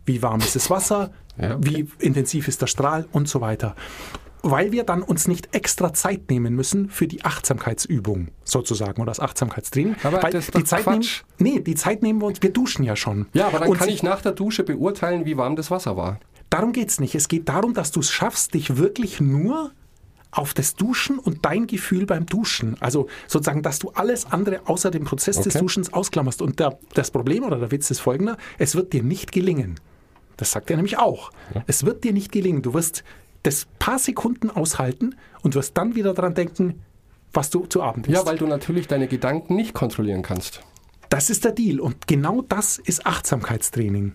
Wie 0.05 0.21
warm 0.21 0.39
ist 0.39 0.55
das 0.55 0.69
Wasser, 0.69 1.11
Ja, 1.39 1.55
okay. 1.57 1.87
wie 1.99 2.05
intensiv 2.05 2.47
ist 2.47 2.61
der 2.61 2.67
Strahl 2.67 3.07
und 3.11 3.29
so 3.29 3.41
weiter. 3.41 3.75
Weil 4.43 4.71
wir 4.71 4.83
dann 4.83 5.01
uns 5.01 5.27
nicht 5.27 5.53
extra 5.55 5.93
Zeit 5.93 6.29
nehmen 6.29 6.55
müssen 6.55 6.89
für 6.89 7.07
die 7.07 7.23
Achtsamkeitsübung 7.25 8.29
sozusagen 8.43 9.01
oder 9.01 9.09
das 9.11 9.19
Achtsamkeitstraining. 9.19 9.95
Aber 10.03 10.21
Weil 10.21 10.31
das 10.31 10.45
ist 10.45 10.57
die 10.57 10.63
Zeit 10.63 10.83
Quatsch. 10.83 11.23
nehmen, 11.39 11.55
nee, 11.55 11.59
die 11.61 11.75
Zeit 11.75 12.03
nehmen 12.03 12.21
wir 12.21 12.27
uns, 12.27 12.41
wir 12.41 12.53
duschen 12.53 12.83
ja 12.83 12.95
schon. 12.95 13.27
Ja, 13.33 13.47
aber 13.47 13.59
dann 13.59 13.69
Und 13.69 13.77
kann 13.77 13.89
ich 13.89 14.03
nach 14.03 14.21
der 14.21 14.33
Dusche 14.33 14.63
beurteilen, 14.63 15.25
wie 15.25 15.37
warm 15.37 15.55
das 15.55 15.71
Wasser 15.71 15.97
war. 15.97 16.19
Darum 16.49 16.71
geht 16.71 16.89
es 16.89 16.99
nicht. 16.99 17.13
Es 17.15 17.27
geht 17.27 17.49
darum, 17.49 17.73
dass 17.73 17.91
du 17.91 17.99
es 17.99 18.09
schaffst, 18.11 18.53
dich 18.53 18.77
wirklich 18.77 19.19
nur 19.19 19.71
auf 20.31 20.53
das 20.53 20.75
Duschen 20.75 21.19
und 21.19 21.43
dein 21.45 21.67
Gefühl 21.67 22.05
beim 22.05 22.25
Duschen, 22.25 22.77
also 22.79 23.07
sozusagen, 23.27 23.63
dass 23.63 23.79
du 23.79 23.89
alles 23.91 24.25
andere 24.31 24.61
außer 24.65 24.91
dem 24.91 25.03
Prozess 25.05 25.37
des 25.37 25.55
Okay. 25.55 25.59
Duschens 25.63 25.93
ausklammerst. 25.93 26.41
Und 26.41 26.59
der, 26.59 26.77
das 26.93 27.11
Problem 27.11 27.43
oder 27.43 27.57
der 27.57 27.71
Witz 27.71 27.89
ist 27.89 27.99
folgender, 27.99 28.37
es 28.57 28.75
wird 28.75 28.93
dir 28.93 29.03
nicht 29.03 29.31
gelingen. 29.31 29.79
Das 30.35 30.51
sagt 30.51 30.69
er 30.69 30.75
nämlich 30.75 30.99
auch. 30.99 31.31
Es 31.65 31.85
wird 31.85 32.03
dir 32.03 32.13
nicht 32.13 32.31
gelingen. 32.31 32.61
Du 32.61 32.73
wirst 32.75 33.03
das 33.47 33.65
paar 33.79 33.97
Sekunden 33.97 34.49
aushalten 34.49 35.15
und 35.41 35.55
wirst 35.55 35.77
dann 35.77 35.95
wieder 35.95 36.13
daran 36.13 36.33
denken, 36.33 36.81
was 37.33 37.49
du 37.49 37.65
zu 37.65 37.81
Abend 37.81 38.07
isst. 38.07 38.15
Ja, 38.15 38.25
weil 38.25 38.37
du 38.37 38.45
natürlich 38.45 38.87
deine 38.87 39.07
Gedanken 39.07 39.55
nicht 39.55 39.73
kontrollieren 39.73 40.21
kannst. 40.21 40.61
Das 41.09 41.29
ist 41.29 41.45
der 41.45 41.53
Deal. 41.53 41.79
Und 41.79 42.07
genau 42.07 42.41
das 42.41 42.77
ist 42.77 43.05
Achtsamkeitstraining. 43.05 44.13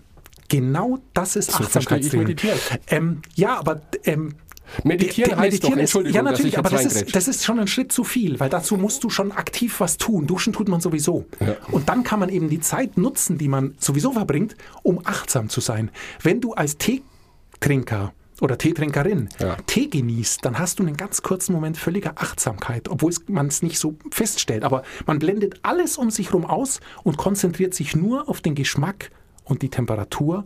Genau 0.49 0.99
das 1.13 1.35
ist 1.35 1.51
So 1.51 1.63
Achtsamkeitstraining. 1.63 2.27
Meditieren. 2.27 2.59
Ähm, 2.87 3.21
ja, 3.33 3.57
aber 3.57 3.81
ähm, 4.03 4.35
Meditieren 4.83 5.37
heißt 5.37 5.63
doch, 5.63 5.71
ist, 5.71 5.77
Entschuldigung, 5.77 6.15
ja 6.15 6.21
dass 6.21 6.31
natürlich, 6.31 6.53
ich 6.53 6.59
aber 6.59 6.69
das 6.69 6.85
ist, 6.85 7.15
das 7.15 7.27
ist 7.27 7.43
schon 7.43 7.59
ein 7.59 7.67
Schritt 7.67 7.91
zu 7.91 8.03
viel, 8.03 8.39
weil 8.39 8.49
dazu 8.49 8.77
musst 8.77 9.03
du 9.03 9.09
schon 9.09 9.31
aktiv 9.31 9.79
was 9.79 9.97
tun. 9.97 10.27
Duschen 10.27 10.53
tut 10.53 10.67
man 10.67 10.79
sowieso. 10.79 11.25
Ja. 11.39 11.55
Und 11.71 11.89
dann 11.89 12.03
kann 12.03 12.19
man 12.19 12.29
eben 12.29 12.49
die 12.49 12.59
Zeit 12.59 12.97
nutzen, 12.97 13.37
die 13.39 13.47
man 13.47 13.75
sowieso 13.79 14.11
verbringt, 14.11 14.55
um 14.83 15.01
achtsam 15.05 15.49
zu 15.49 15.59
sein. 15.59 15.89
Wenn 16.21 16.39
du 16.39 16.53
als 16.53 16.77
Teetrinker 16.77 18.13
oder 18.41 18.57
Teetrinkerin 18.57 19.29
Ja. 19.39 19.57
Tee 19.65 19.87
genießt, 19.87 20.43
dann 20.43 20.59
hast 20.59 20.79
du 20.79 20.83
einen 20.83 20.97
ganz 20.97 21.21
kurzen 21.21 21.53
Moment 21.53 21.77
völliger 21.77 22.13
Achtsamkeit, 22.15 22.89
obwohl 22.89 23.13
man 23.27 23.47
es 23.47 23.61
nicht 23.61 23.79
so 23.79 23.95
feststellt. 24.11 24.63
Aber 24.63 24.83
man 25.05 25.19
blendet 25.19 25.59
alles 25.63 25.97
um 25.97 26.09
sich 26.09 26.27
herum 26.27 26.45
aus 26.45 26.79
und 27.03 27.17
konzentriert 27.17 27.73
sich 27.73 27.95
nur 27.95 28.29
auf 28.29 28.41
den 28.41 28.55
Geschmack 28.55 29.11
und 29.43 29.61
die 29.61 29.69
Temperatur 29.69 30.45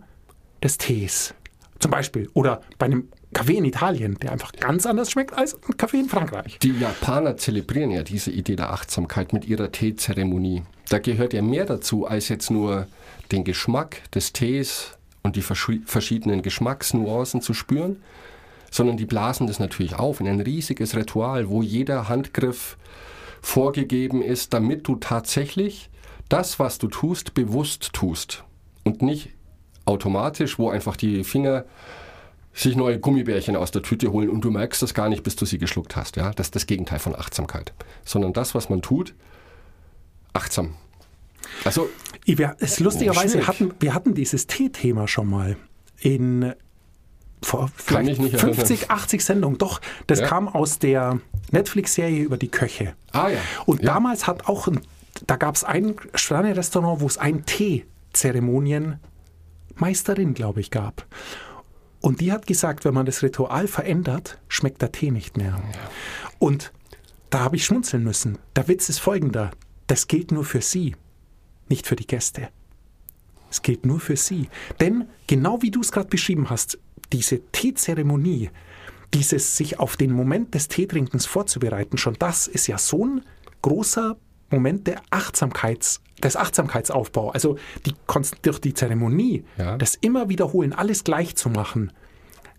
des 0.63 0.77
Tees. 0.77 1.33
Zum 1.79 1.91
Beispiel. 1.91 2.29
Oder 2.33 2.61
bei 2.79 2.87
einem 2.87 3.09
Kaffee 3.33 3.57
in 3.57 3.65
Italien, 3.65 4.17
der 4.19 4.31
einfach 4.31 4.51
ganz 4.53 4.85
anders 4.85 5.11
schmeckt 5.11 5.37
als 5.37 5.55
ein 5.67 5.77
Kaffee 5.77 5.99
in 5.99 6.09
Frankreich. 6.09 6.57
Die 6.59 6.71
Japaner 6.71 7.37
zelebrieren 7.37 7.91
ja 7.91 8.03
diese 8.03 8.31
Idee 8.31 8.55
der 8.55 8.71
Achtsamkeit 8.71 9.33
mit 9.33 9.45
ihrer 9.45 9.71
Teezeremonie. 9.71 10.63
Da 10.89 10.99
gehört 10.99 11.33
ja 11.33 11.41
mehr 11.41 11.65
dazu, 11.65 12.07
als 12.07 12.29
jetzt 12.29 12.49
nur 12.49 12.87
den 13.31 13.43
Geschmack 13.43 14.09
des 14.11 14.33
Tees 14.33 14.96
und 15.23 15.35
die 15.35 15.43
verschi- 15.43 15.85
verschiedenen 15.85 16.41
Geschmacksnuancen 16.41 17.41
zu 17.41 17.53
spüren, 17.53 18.01
sondern 18.71 18.97
die 18.97 19.05
blasen 19.05 19.47
das 19.47 19.59
natürlich 19.59 19.95
auf 19.95 20.19
in 20.19 20.27
ein 20.27 20.41
riesiges 20.41 20.95
Ritual, 20.95 21.49
wo 21.49 21.61
jeder 21.61 22.09
Handgriff 22.09 22.77
vorgegeben 23.41 24.21
ist, 24.21 24.53
damit 24.53 24.87
du 24.87 24.95
tatsächlich 24.95 25.89
das, 26.29 26.59
was 26.59 26.77
du 26.77 26.87
tust, 26.87 27.33
bewusst 27.33 27.93
tust 27.93 28.43
und 28.83 29.01
nicht 29.01 29.29
automatisch, 29.85 30.59
wo 30.59 30.69
einfach 30.69 30.97
die 30.97 31.23
Finger 31.23 31.65
sich 32.53 32.75
neue 32.75 32.99
Gummibärchen 32.99 33.55
aus 33.55 33.71
der 33.71 33.83
Tüte 33.83 34.11
holen 34.11 34.29
und 34.29 34.41
du 34.41 34.51
merkst 34.51 34.81
das 34.81 34.93
gar 34.93 35.09
nicht, 35.09 35.23
bis 35.23 35.35
du 35.35 35.45
sie 35.45 35.59
geschluckt 35.59 35.95
hast. 35.95 36.17
Ja? 36.17 36.31
Das 36.31 36.47
ist 36.47 36.55
das 36.55 36.65
Gegenteil 36.65 36.99
von 36.99 37.15
Achtsamkeit. 37.15 37.71
Sondern 38.03 38.33
das, 38.33 38.55
was 38.55 38.69
man 38.69 38.81
tut, 38.81 39.13
achtsam. 40.33 40.73
Also, 41.65 41.89
Wir, 42.25 42.55
es 42.59 42.79
lustigerweise 42.79 43.29
schwierig. 43.41 43.47
hatten 43.47 43.73
wir 43.79 43.93
hatten 43.93 44.13
dieses 44.13 44.47
Tee-Thema 44.47 45.07
schon 45.07 45.29
mal 45.29 45.55
in 45.99 46.53
vor 47.43 47.69
vielleicht 47.75 48.07
mich 48.09 48.19
nicht 48.19 48.33
erinnern. 48.35 48.55
50, 48.55 48.89
80 48.91 49.23
Sendungen. 49.23 49.57
Doch, 49.59 49.79
das 50.07 50.19
Ja. 50.21 50.27
kam 50.27 50.47
aus 50.47 50.79
der 50.79 51.19
Netflix-Serie 51.51 52.23
über 52.23 52.37
die 52.37 52.47
Köche. 52.49 52.93
ah 53.13 53.29
ja. 53.29 53.39
Und 53.65 53.81
ja. 53.83 53.93
damals 53.93 54.27
hat 54.27 54.47
auch 54.47 54.67
ein, 54.67 54.81
da 55.27 55.35
gab 55.35 55.55
es 55.55 55.63
ein 55.63 55.95
Sterne-Restaurant, 56.15 57.01
wo 57.01 57.07
es 57.07 57.17
ein 57.17 57.45
Tee-Zeremonienmeisterin, 57.45 60.33
glaube 60.33 60.59
ich, 60.61 60.71
gab. 60.71 61.05
Und 62.01 62.21
die 62.21 62.31
hat 62.31 62.47
gesagt, 62.47 62.85
wenn 62.85 62.93
man 62.93 63.05
das 63.05 63.23
Ritual 63.23 63.67
verändert, 63.67 64.37
schmeckt 64.47 64.81
der 64.81 64.91
Tee 64.91 65.11
nicht 65.11 65.37
mehr. 65.37 65.59
Und 66.39 66.71
da 67.29 67.39
habe 67.39 67.55
ich 67.55 67.65
schmunzeln 67.65 68.03
müssen. 68.03 68.37
Der 68.55 68.67
Witz 68.67 68.89
ist 68.89 68.99
folgender. 68.99 69.51
Das 69.87 70.07
gilt 70.07 70.31
nur 70.31 70.43
für 70.45 70.61
sie, 70.61 70.95
nicht 71.69 71.87
für 71.87 71.95
die 71.95 72.07
Gäste. 72.07 72.49
Es 73.49 73.61
gilt 73.61 73.85
nur 73.85 73.99
für 73.99 74.17
sie. 74.17 74.49
Denn 74.79 75.07
genau 75.27 75.61
wie 75.61 75.71
du 75.71 75.81
es 75.81 75.91
gerade 75.91 76.09
beschrieben 76.09 76.49
hast, 76.49 76.77
diese 77.13 77.39
Teezeremonie, 77.51 78.49
dieses 79.13 79.55
sich 79.55 79.79
auf 79.79 79.95
den 79.95 80.11
Moment 80.11 80.53
des 80.53 80.67
Teetrinkens 80.67 81.25
vorzubereiten, 81.25 81.97
schon 81.97 82.15
das 82.19 82.47
ist 82.47 82.67
ja 82.67 82.77
so 82.77 83.05
ein 83.05 83.21
großer 83.61 84.17
Moment 84.49 84.87
der 84.87 85.01
Achtsamkeits, 85.09 86.01
des 86.21 86.35
Achtsamkeitsaufbau. 86.35 87.29
Also 87.31 87.57
die, 87.85 87.93
durch 88.41 88.59
die 88.59 88.73
Zeremonie, 88.73 89.45
Ja. 89.57 89.77
das 89.77 89.95
immer 89.95 90.29
wiederholen, 90.29 90.73
alles 90.73 91.03
gleich 91.03 91.35
zu 91.35 91.49
machen, 91.49 91.91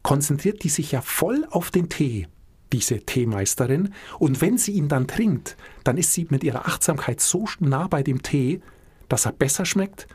konzentriert 0.03 0.63
die 0.65 0.69
sich 0.69 0.93
ja 0.93 1.01
voll 1.03 1.47
auf 1.51 1.71
den 1.71 1.89
Tee, 1.89 2.29
diese 2.73 3.01
Teemeisterin. 3.01 3.93
Und 4.19 4.41
wenn 4.41 4.59
sie 4.59 4.73
ihn 4.73 4.89
dann 4.89 5.07
trinkt, 5.07 5.57
dann 5.85 5.99
ist 5.99 6.13
sie 6.15 6.27
mit 6.31 6.45
ihrer 6.45 6.67
Achtsamkeit 6.67 7.21
so 7.21 7.47
nah 7.61 7.89
bei 7.89 8.03
dem 8.03 8.23
Tee, 8.23 8.61
dass 9.09 9.27
er 9.27 9.33
besser 9.33 9.65
schmeckt, 9.65 10.07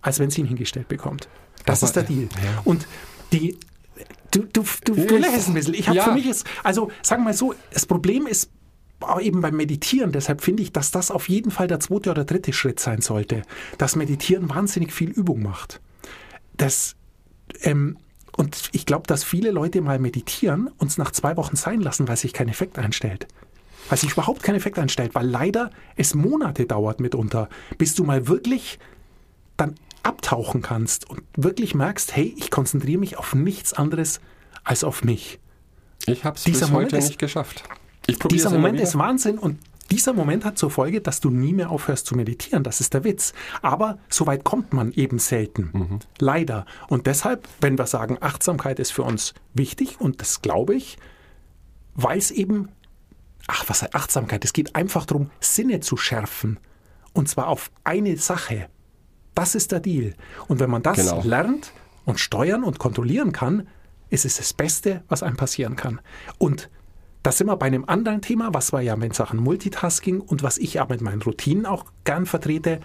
als 0.00 0.18
wenn 0.18 0.30
sie 0.30 0.40
ihn 0.40 0.46
hingestellt 0.46 0.88
bekommt. 0.88 1.28
Das 1.64 1.82
Aber, 1.82 1.88
ist 1.88 1.96
der 1.96 2.02
Deal. 2.02 2.28
ja. 2.42 2.62
Und 2.64 2.86
die, 3.32 3.58
du, 4.30 4.42
du, 4.52 4.64
du, 4.84 4.94
du 4.94 5.16
lächelst 5.16 5.48
ein 5.48 5.54
bisschen. 5.54 5.74
Ich 5.74 5.88
habe 5.88 5.96
ja. 5.96 6.04
für 6.04 6.12
mich 6.12 6.26
ist, 6.26 6.46
also 6.62 6.90
sagen 7.02 7.22
wir 7.22 7.26
mal 7.26 7.34
so, 7.34 7.54
das 7.72 7.86
Problem 7.86 8.26
ist 8.26 8.50
auch 9.00 9.20
eben 9.20 9.40
beim 9.40 9.56
Meditieren, 9.56 10.12
deshalb 10.12 10.42
finde 10.42 10.62
ich, 10.62 10.72
dass 10.72 10.90
das 10.90 11.10
auf 11.10 11.28
jeden 11.28 11.50
Fall 11.50 11.66
der 11.66 11.80
zweite 11.80 12.10
oder 12.10 12.24
dritte 12.24 12.52
Schritt 12.52 12.78
sein 12.80 13.00
sollte, 13.00 13.42
dass 13.78 13.96
Meditieren 13.96 14.48
wahnsinnig 14.48 14.92
viel 14.92 15.10
Übung 15.10 15.42
macht. 15.42 15.80
Das, 16.56 16.94
ähm, 17.62 17.98
und 18.36 18.70
ich 18.72 18.86
glaube, 18.86 19.06
dass 19.06 19.24
viele 19.24 19.50
Leute 19.50 19.80
mal 19.80 19.98
meditieren 19.98 20.70
und 20.78 20.88
es 20.88 20.98
nach 20.98 21.10
zwei 21.10 21.36
Wochen 21.36 21.56
sein 21.56 21.80
lassen, 21.80 22.08
weil 22.08 22.16
sich 22.16 22.32
kein 22.32 22.48
Effekt 22.48 22.78
einstellt. 22.78 23.26
Weil 23.88 23.98
sich 23.98 24.12
überhaupt 24.12 24.42
kein 24.42 24.54
Effekt 24.54 24.78
einstellt, 24.78 25.14
weil 25.14 25.26
leider 25.26 25.70
es 25.96 26.14
Monate 26.14 26.66
dauert 26.66 27.00
mitunter, 27.00 27.48
bis 27.78 27.94
du 27.94 28.04
mal 28.04 28.28
wirklich 28.28 28.78
dann 29.56 29.74
abtauchen 30.02 30.62
kannst 30.62 31.08
und 31.08 31.22
wirklich 31.36 31.74
merkst, 31.74 32.16
hey, 32.16 32.34
ich 32.38 32.50
konzentriere 32.50 32.98
mich 32.98 33.18
auf 33.18 33.34
nichts 33.34 33.72
anderes 33.72 34.20
als 34.64 34.82
auf 34.84 35.04
mich. 35.04 35.38
Ich 36.06 36.24
habe 36.24 36.36
es 36.36 36.44
bis 36.44 36.60
Moment 36.62 36.74
heute 36.92 36.96
ist- 36.96 37.08
nicht 37.08 37.18
geschafft. 37.18 37.64
Dieser 38.30 38.50
Moment 38.50 38.80
ist 38.80 38.98
Wahnsinn 38.98 39.38
und 39.38 39.58
dieser 39.92 40.12
Moment 40.14 40.44
hat 40.44 40.58
zur 40.58 40.70
Folge, 40.70 41.00
dass 41.02 41.20
du 41.20 41.30
nie 41.30 41.52
mehr 41.52 41.70
aufhörst 41.70 42.06
zu 42.06 42.16
meditieren. 42.16 42.64
Das 42.64 42.80
ist 42.80 42.94
der 42.94 43.04
Witz. 43.04 43.32
Aber 43.60 43.98
so 44.08 44.26
weit 44.26 44.42
kommt 44.42 44.72
man 44.72 44.90
eben 44.92 45.18
selten. 45.18 45.70
Mhm. 45.72 45.98
Leider. 46.18 46.64
Und 46.88 47.06
deshalb, 47.06 47.46
wenn 47.60 47.76
wir 47.78 47.86
sagen, 47.86 48.16
Achtsamkeit 48.20 48.80
ist 48.80 48.90
für 48.92 49.02
uns 49.02 49.34
wichtig, 49.54 50.00
und 50.00 50.20
das 50.20 50.40
glaube 50.40 50.74
ich, 50.74 50.96
weil 51.94 52.16
es 52.18 52.30
eben, 52.30 52.70
ach, 53.48 53.64
was 53.68 53.82
heißt 53.82 53.94
Achtsamkeit? 53.94 54.44
Es 54.44 54.52
geht 54.52 54.74
einfach 54.74 55.06
darum, 55.06 55.30
Sinne 55.40 55.80
zu 55.80 55.96
schärfen. 55.96 56.58
Und 57.12 57.28
zwar 57.28 57.48
auf 57.48 57.70
eine 57.84 58.16
Sache. 58.16 58.68
Das 59.34 59.54
ist 59.54 59.72
der 59.72 59.80
Deal. 59.80 60.14
Und 60.48 60.60
wenn 60.60 60.70
man 60.70 60.82
das 60.82 60.96
Genau. 60.98 61.22
lernt 61.22 61.72
und 62.04 62.20
steuern 62.20 62.64
und 62.64 62.78
kontrollieren 62.78 63.32
kann, 63.32 63.68
ist 64.10 64.24
es 64.24 64.36
das 64.36 64.52
Beste, 64.52 65.02
was 65.08 65.22
einem 65.22 65.36
passieren 65.36 65.76
kann. 65.76 66.00
Und 66.38 66.70
da 67.22 67.32
sind 67.32 67.46
wir 67.46 67.56
bei 67.56 67.66
einem 67.66 67.84
anderen 67.84 68.20
Thema, 68.20 68.52
was 68.52 68.72
wir 68.72 68.80
ja 68.80 68.94
in 68.94 69.12
Sachen 69.12 69.38
Multitasking 69.40 70.20
und 70.20 70.42
was 70.42 70.58
ich 70.58 70.74
ja 70.74 70.86
mit 70.86 71.00
meinen 71.00 71.22
Routinen 71.22 71.66
auch 71.66 71.86
gern 72.04 72.26
vertrete. 72.26 72.80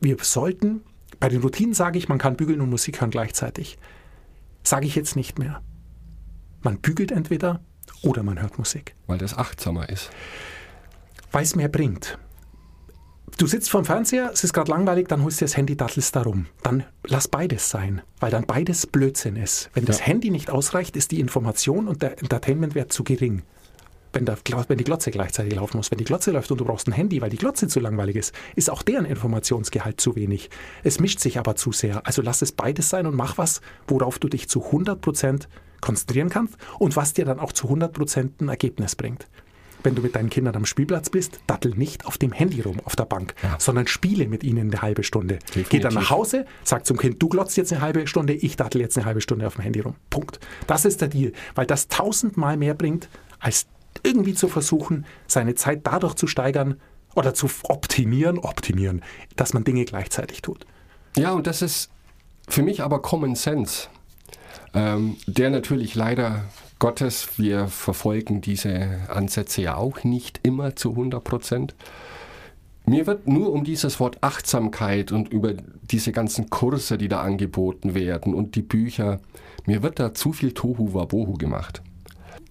Wir 0.00 0.16
sollten, 0.20 0.82
bei 1.20 1.28
den 1.28 1.42
Routinen 1.42 1.74
sage 1.74 1.98
ich, 1.98 2.08
man 2.08 2.18
kann 2.18 2.36
bügeln 2.36 2.60
und 2.60 2.70
Musik 2.70 3.00
hören 3.00 3.10
gleichzeitig. 3.10 3.78
Sage 4.64 4.86
ich 4.86 4.94
jetzt 4.94 5.14
nicht 5.14 5.38
mehr. 5.38 5.62
Man 6.62 6.78
bügelt 6.80 7.12
entweder 7.12 7.60
oder 8.02 8.22
man 8.22 8.40
hört 8.40 8.58
Musik, 8.58 8.94
Weil 9.06 9.18
das 9.18 9.36
achtsamer 9.36 9.88
ist. 9.88 10.10
weil 11.30 11.42
es 11.44 11.54
mehr 11.56 11.68
bringt. 11.68 12.18
Du 13.38 13.46
sitzt 13.46 13.70
vorm 13.70 13.84
Fernseher, 13.86 14.30
es 14.32 14.44
ist 14.44 14.52
gerade 14.52 14.70
langweilig, 14.70 15.08
dann 15.08 15.22
holst 15.24 15.40
du 15.40 15.44
das 15.46 15.56
Handy, 15.56 15.74
dattelst 15.76 16.14
darum. 16.14 16.46
Dann 16.62 16.84
lass 17.04 17.28
beides 17.28 17.70
sein, 17.70 18.02
weil 18.20 18.30
dann 18.30 18.46
beides 18.46 18.86
Blödsinn 18.86 19.36
ist. 19.36 19.70
Wenn 19.72 19.86
das 19.86 20.00
Ja. 20.00 20.04
Handy 20.06 20.30
nicht 20.30 20.50
ausreicht, 20.50 20.96
ist 20.96 21.10
die 21.12 21.20
Information 21.20 21.88
und 21.88 22.02
der 22.02 22.18
Entertainmentwert 22.20 22.92
zu 22.92 23.04
gering. 23.04 23.42
Wenn, 24.12 24.26
der, 24.26 24.36
wenn 24.68 24.76
die 24.76 24.84
Glotze 24.84 25.10
gleichzeitig 25.10 25.54
laufen 25.54 25.78
muss. 25.78 25.90
Wenn 25.90 25.96
die 25.96 26.04
Glotze 26.04 26.32
läuft 26.32 26.50
und 26.50 26.60
du 26.60 26.66
brauchst 26.66 26.86
ein 26.86 26.92
Handy, 26.92 27.22
weil 27.22 27.30
die 27.30 27.38
Glotze 27.38 27.66
zu 27.68 27.80
langweilig 27.80 28.16
ist, 28.16 28.34
ist 28.54 28.68
auch 28.68 28.82
deren 28.82 29.06
Informationsgehalt 29.06 29.98
zu 30.02 30.14
wenig. 30.14 30.50
Es 30.84 31.00
mischt 31.00 31.18
sich 31.18 31.38
aber 31.38 31.56
zu 31.56 31.72
sehr. 31.72 32.06
Also 32.06 32.20
lass 32.20 32.42
es 32.42 32.52
beides 32.52 32.90
sein 32.90 33.06
und 33.06 33.14
mach 33.16 33.38
was, 33.38 33.62
worauf 33.88 34.18
du 34.18 34.28
dich 34.28 34.50
zu 34.50 34.60
100% 34.66 35.44
konzentrieren 35.82 36.30
kannst 36.30 36.56
und 36.78 36.96
was 36.96 37.12
dir 37.12 37.26
dann 37.26 37.38
auch 37.38 37.52
zu 37.52 37.68
100% 37.68 38.40
ein 38.40 38.48
Ergebnis 38.48 38.96
bringt. 38.96 39.26
Wenn 39.82 39.94
du 39.94 40.02
mit 40.02 40.14
deinen 40.14 40.30
Kindern 40.30 40.54
am 40.54 40.64
Spielplatz 40.64 41.10
bist, 41.10 41.40
dattel 41.46 41.74
nicht 41.74 42.06
auf 42.06 42.16
dem 42.16 42.32
Handy 42.32 42.60
rum 42.60 42.80
auf 42.84 42.94
der 42.94 43.04
Bank, 43.04 43.34
sondern 43.58 43.88
spiele 43.88 44.28
mit 44.28 44.44
ihnen 44.44 44.70
eine 44.70 44.80
halbe 44.80 45.02
Stunde. 45.02 45.40
Geh 45.52 45.62
dann 45.62 45.64
Definitiv. 45.64 45.94
nach 45.94 46.10
Hause, 46.10 46.46
sag 46.62 46.86
zum 46.86 46.96
Kind, 46.96 47.20
du 47.20 47.28
glotzt 47.28 47.56
jetzt 47.56 47.72
eine 47.72 47.82
halbe 47.82 48.06
Stunde, 48.06 48.32
ich 48.32 48.56
dattel 48.56 48.80
jetzt 48.80 48.96
eine 48.96 49.06
halbe 49.06 49.20
Stunde 49.20 49.46
auf 49.46 49.56
dem 49.56 49.62
Handy 49.62 49.80
rum. 49.80 49.96
Punkt. 50.08 50.38
Das 50.68 50.84
ist 50.84 51.00
der 51.00 51.08
Deal, 51.08 51.32
weil 51.56 51.66
das 51.66 51.88
tausendmal 51.88 52.56
mehr 52.56 52.74
bringt, 52.74 53.08
als 53.40 53.66
irgendwie 54.04 54.34
zu 54.34 54.48
versuchen, 54.48 55.04
seine 55.26 55.56
Zeit 55.56 55.80
dadurch 55.84 56.14
zu 56.14 56.26
steigern 56.26 56.80
oder 57.14 57.34
zu 57.34 57.50
optimieren, 57.64 58.38
optimieren, 58.38 59.02
dass 59.36 59.52
man 59.52 59.64
Dinge 59.64 59.84
gleichzeitig 59.84 60.42
tut. 60.42 60.64
Ja, 61.16 61.32
und 61.32 61.46
das 61.46 61.60
ist 61.60 61.90
für 62.48 62.62
mich 62.62 62.82
aber 62.82 63.02
Common 63.02 63.34
Sense, 63.34 63.88
ähm, 64.74 65.16
der 65.26 65.50
natürlich 65.50 65.94
leider 65.94 66.44
Gottes, 66.78 67.38
wir 67.38 67.68
verfolgen 67.68 68.40
diese 68.40 69.00
Ansätze 69.08 69.62
ja 69.62 69.76
auch 69.76 70.02
nicht 70.04 70.40
immer 70.42 70.74
zu 70.74 70.90
100 70.90 71.22
Prozent. 71.22 71.74
Mir 72.84 73.06
wird 73.06 73.28
nur 73.28 73.52
um 73.52 73.62
dieses 73.62 74.00
Wort 74.00 74.18
Achtsamkeit 74.22 75.12
und 75.12 75.28
über 75.28 75.54
diese 75.82 76.10
ganzen 76.10 76.50
Kurse, 76.50 76.98
die 76.98 77.06
da 77.06 77.20
angeboten 77.22 77.94
werden 77.94 78.34
und 78.34 78.56
die 78.56 78.62
Bücher, 78.62 79.20
mir 79.66 79.82
wird 79.82 80.00
da 80.00 80.14
zu 80.14 80.32
viel 80.32 80.52
Tohu 80.52 80.92
Wabohu 80.92 81.34
gemacht. 81.34 81.82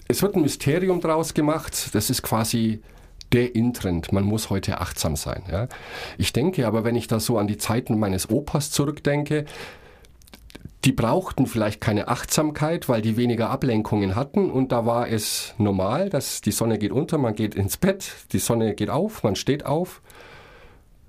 Es 0.07 0.21
wird 0.21 0.35
ein 0.35 0.41
Mysterium 0.41 1.01
draus 1.01 1.33
gemacht, 1.33 1.93
das 1.93 2.09
ist 2.09 2.21
quasi 2.21 2.81
der 3.33 3.55
Intrend. 3.55 4.11
Man 4.11 4.23
muss 4.23 4.49
heute 4.49 4.79
achtsam 4.79 5.15
sein. 5.15 5.43
Ja. 5.51 5.67
Ich 6.17 6.33
denke 6.33 6.67
aber, 6.67 6.83
wenn 6.83 6.95
ich 6.95 7.07
da 7.07 7.19
so 7.19 7.37
an 7.37 7.47
die 7.47 7.57
Zeiten 7.57 7.99
meines 7.99 8.29
Opas 8.29 8.71
zurückdenke, 8.71 9.45
die 10.83 10.91
brauchten 10.91 11.45
vielleicht 11.45 11.79
keine 11.79 12.07
Achtsamkeit, 12.07 12.89
weil 12.89 13.01
die 13.01 13.15
weniger 13.17 13.49
Ablenkungen 13.49 14.15
hatten 14.15 14.49
und 14.49 14.71
da 14.71 14.85
war 14.85 15.07
es 15.07 15.53
normal, 15.57 16.09
dass 16.09 16.41
die 16.41 16.51
Sonne 16.51 16.79
geht 16.79 16.91
unter, 16.91 17.17
man 17.17 17.35
geht 17.35 17.53
ins 17.53 17.77
Bett, 17.77 18.11
die 18.31 18.39
Sonne 18.39 18.73
geht 18.73 18.89
auf, 18.89 19.23
man 19.23 19.35
steht 19.35 19.65
auf, 19.65 20.01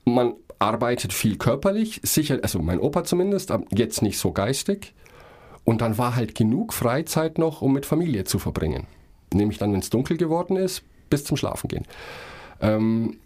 man 0.04 0.34
arbeitet 0.58 1.12
viel 1.12 1.38
körperlich, 1.38 2.00
sicher, 2.04 2.38
also 2.42 2.58
mein 2.60 2.80
Opa 2.80 3.04
zumindest, 3.04 3.52
jetzt 3.70 4.02
nicht 4.02 4.18
so 4.18 4.32
geistig 4.32 4.94
und 5.64 5.80
dann 5.80 5.96
war 5.96 6.16
halt 6.16 6.34
genug 6.34 6.72
Freizeit 6.74 7.38
noch, 7.38 7.62
um 7.62 7.72
mit 7.72 7.86
Familie 7.86 8.24
zu 8.24 8.38
verbringen. 8.38 8.86
Nämlich 9.32 9.58
dann, 9.58 9.72
wenn 9.72 9.80
es 9.80 9.90
dunkel 9.90 10.18
geworden 10.18 10.56
ist, 10.56 10.82
bis 11.08 11.24
zum 11.24 11.36
Schlafen 11.38 11.68
gehen. 11.68 11.86
Ähm, 12.60 13.18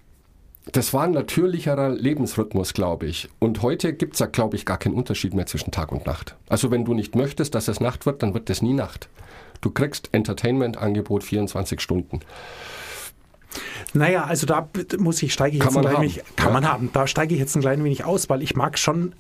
das 0.72 0.92
war 0.92 1.04
ein 1.04 1.12
natürlicherer 1.12 1.90
Lebensrhythmus, 1.90 2.74
glaube 2.74 3.06
ich. 3.06 3.28
Und 3.38 3.62
heute 3.62 3.92
gibt 3.92 4.14
es 4.14 4.20
ja, 4.20 4.26
glaube 4.26 4.56
ich, 4.56 4.64
gar 4.66 4.78
keinen 4.78 4.94
Unterschied 4.94 5.32
mehr 5.34 5.46
zwischen 5.46 5.70
Tag 5.70 5.92
und 5.92 6.06
Nacht. 6.06 6.34
Also 6.48 6.70
wenn 6.70 6.84
du 6.84 6.92
nicht 6.94 7.14
möchtest, 7.14 7.54
dass 7.54 7.68
es 7.68 7.80
Nacht 7.80 8.04
wird, 8.06 8.22
dann 8.22 8.34
wird 8.34 8.50
es 8.50 8.62
nie 8.62 8.72
Nacht. 8.74 9.08
Du 9.60 9.70
kriegst 9.70 10.08
Entertainment-Angebot 10.12 11.24
24 11.24 11.80
Stunden. 11.80 12.20
Naja, 13.94 14.24
also 14.24 14.46
da 14.46 14.68
muss 14.98 15.22
ich, 15.22 15.32
steige 15.32 15.56
ich 15.56 15.62
Kann 15.62 15.70
jetzt 15.72 15.78
ein 15.78 15.84
klein 15.84 16.00
wenig, 16.02 16.20
kann 16.36 16.48
Ja. 16.48 16.52
man 16.52 16.68
haben. 16.70 16.90
Da 16.92 17.06
steige 17.06 17.34
ich 17.34 17.40
jetzt 17.40 17.54
ein 17.56 17.62
klein 17.62 17.82
wenig 17.82 18.04
aus, 18.04 18.28
weil 18.28 18.42
ich 18.42 18.54
mag 18.56 18.78
schon 18.78 19.14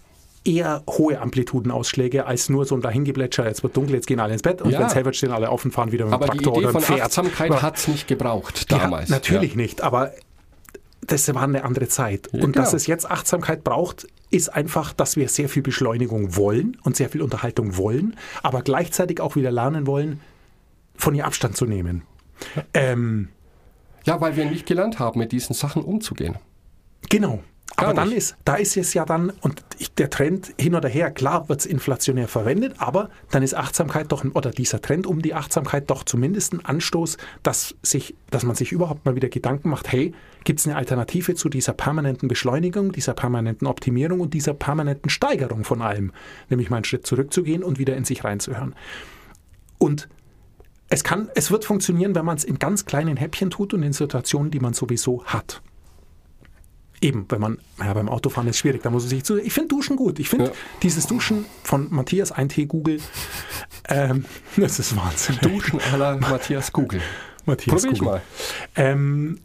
eher 0.44 0.82
hohe 0.88 1.18
Amplitudenausschläge 1.20 2.26
als 2.26 2.48
nur 2.48 2.66
so 2.66 2.74
ein 2.76 2.80
Dahingeplätscher, 2.80 3.46
jetzt 3.46 3.62
wird 3.62 3.76
dunkel, 3.76 3.94
jetzt 3.96 4.06
gehen 4.06 4.20
alle 4.20 4.32
ins 4.32 4.42
Bett 4.42 4.62
und 4.62 4.70
Ja. 4.70 4.80
wenn 4.80 4.86
es 4.86 4.94
hell 4.94 5.04
wird, 5.04 5.16
stehen 5.16 5.32
alle 5.32 5.48
auf 5.48 5.64
und 5.64 5.72
fahren 5.72 5.90
wieder 5.90 6.04
mit 6.04 6.12
dem 6.12 6.14
Aber 6.14 6.26
die 6.26 6.38
Traktor 6.38 6.58
Idee 6.58 6.66
oder 6.68 6.80
von. 6.80 7.00
Achtsamkeit 7.00 7.62
hat 7.62 7.76
es 7.78 7.88
nicht 7.88 8.06
gebraucht 8.06 8.66
Ja, 8.70 8.78
damals. 8.78 9.08
natürlich 9.08 9.52
Ja. 9.52 9.56
nicht, 9.56 9.80
aber 9.80 10.12
das 11.06 11.32
war 11.34 11.42
eine 11.42 11.64
andere 11.64 11.88
Zeit. 11.88 12.28
Ja, 12.32 12.42
und 12.42 12.56
dass 12.56 12.70
genau. 12.70 12.76
es 12.76 12.86
jetzt 12.86 13.10
Achtsamkeit 13.10 13.64
braucht, 13.64 14.06
ist 14.30 14.48
einfach, 14.48 14.92
dass 14.92 15.16
wir 15.16 15.28
sehr 15.28 15.48
viel 15.48 15.62
Beschleunigung 15.62 16.36
wollen 16.36 16.76
und 16.82 16.96
sehr 16.96 17.08
viel 17.08 17.22
Unterhaltung 17.22 17.76
wollen, 17.76 18.16
aber 18.42 18.62
gleichzeitig 18.62 19.20
auch 19.20 19.36
wieder 19.36 19.50
lernen 19.50 19.86
wollen, 19.86 20.20
von 20.96 21.14
ihr 21.14 21.26
Abstand 21.26 21.56
zu 21.56 21.66
nehmen. 21.66 22.02
Ähm, 22.74 23.28
Ja, 24.04 24.20
weil 24.20 24.36
wir 24.36 24.44
nicht 24.46 24.66
gelernt 24.66 24.98
haben, 24.98 25.18
mit 25.18 25.32
diesen 25.32 25.54
Sachen 25.54 25.82
umzugehen. 25.82 26.36
Genau. 27.08 27.42
Gar 27.74 27.88
Aber 27.88 27.94
dann 27.94 28.12
ist, 28.12 28.36
da 28.44 28.54
ist 28.54 28.76
es 28.76 28.94
ja 28.94 29.04
dann, 29.04 29.30
und 29.42 29.62
der 29.98 30.08
Trend 30.08 30.54
hin 30.58 30.74
oder 30.74 30.88
her, 30.88 31.10
klar 31.10 31.48
wird 31.48 31.60
es 31.60 31.66
inflationär 31.66 32.26
verwendet, 32.26 32.76
aber 32.78 33.10
dann 33.30 33.42
ist 33.42 33.54
Achtsamkeit 33.54 34.12
doch, 34.12 34.24
ein- 34.24 34.32
oder 34.32 34.50
dieser 34.50 34.80
Trend 34.80 35.06
um 35.06 35.20
die 35.20 35.34
Achtsamkeit 35.34 35.90
doch 35.90 36.04
zumindest 36.04 36.54
ein 36.54 36.64
Anstoß, 36.64 37.18
dass, 37.42 37.74
sich, 37.82 38.14
dass 38.30 38.44
man 38.44 38.56
sich 38.56 38.72
überhaupt 38.72 39.04
mal 39.04 39.14
wieder 39.14 39.28
Gedanken 39.28 39.68
macht, 39.68 39.92
hey, 39.92 40.14
gibt 40.44 40.60
es 40.60 40.66
eine 40.66 40.76
Alternative 40.76 41.34
zu 41.34 41.50
dieser 41.50 41.74
permanenten 41.74 42.28
Beschleunigung, 42.28 42.92
dieser 42.92 43.12
permanenten 43.12 43.66
Optimierung 43.66 44.20
und 44.20 44.32
dieser 44.32 44.54
permanenten 44.54 45.10
Steigerung 45.10 45.64
von 45.64 45.82
allem, 45.82 46.12
nämlich 46.48 46.70
mal 46.70 46.76
einen 46.76 46.84
Schritt 46.84 47.06
zurückzugehen 47.06 47.62
und 47.62 47.78
wieder 47.78 47.96
in 47.96 48.04
sich 48.04 48.24
reinzuhören. 48.24 48.74
Und 49.76 50.08
es, 50.88 51.04
kann, 51.04 51.28
es 51.34 51.50
wird 51.50 51.66
funktionieren, 51.66 52.14
wenn 52.14 52.24
man 52.24 52.36
es 52.36 52.44
in 52.44 52.58
ganz 52.58 52.86
kleinen 52.86 53.16
Häppchen 53.16 53.50
tut 53.50 53.74
und 53.74 53.82
in 53.82 53.92
Situationen, 53.92 54.50
die 54.50 54.60
man 54.60 54.72
sowieso 54.72 55.24
hat. 55.24 55.60
Eben, 57.00 57.26
wenn 57.28 57.40
man, 57.40 57.58
ja, 57.78 57.92
beim 57.92 58.08
Autofahren 58.08 58.48
ist 58.48 58.58
schwierig, 58.58 58.82
da 58.82 58.90
muss 58.90 59.02
man 59.02 59.10
sich 59.10 59.24
zu. 59.24 59.36
Ich 59.38 59.52
finde 59.52 59.68
Duschen 59.68 59.96
gut. 59.96 60.18
Ich 60.18 60.28
finde 60.28 60.46
Ja. 60.46 60.52
dieses 60.82 61.06
Duschen 61.06 61.44
von 61.62 61.88
Matthias 61.92 62.32
1T 62.32 62.66
Google, 62.66 63.00
ähm, 63.88 64.24
das 64.56 64.78
ist 64.78 64.96
Wahnsinn. 64.96 65.38
Duschen 65.42 65.80
aller 65.92 66.16
Matthias 66.16 66.72
Google. 66.72 67.02
Matthias 67.44 67.82
Probier 67.82 67.92
ich 67.92 67.98
Google. 67.98 68.12
mal. 68.14 68.22
Ähm, 68.76 69.40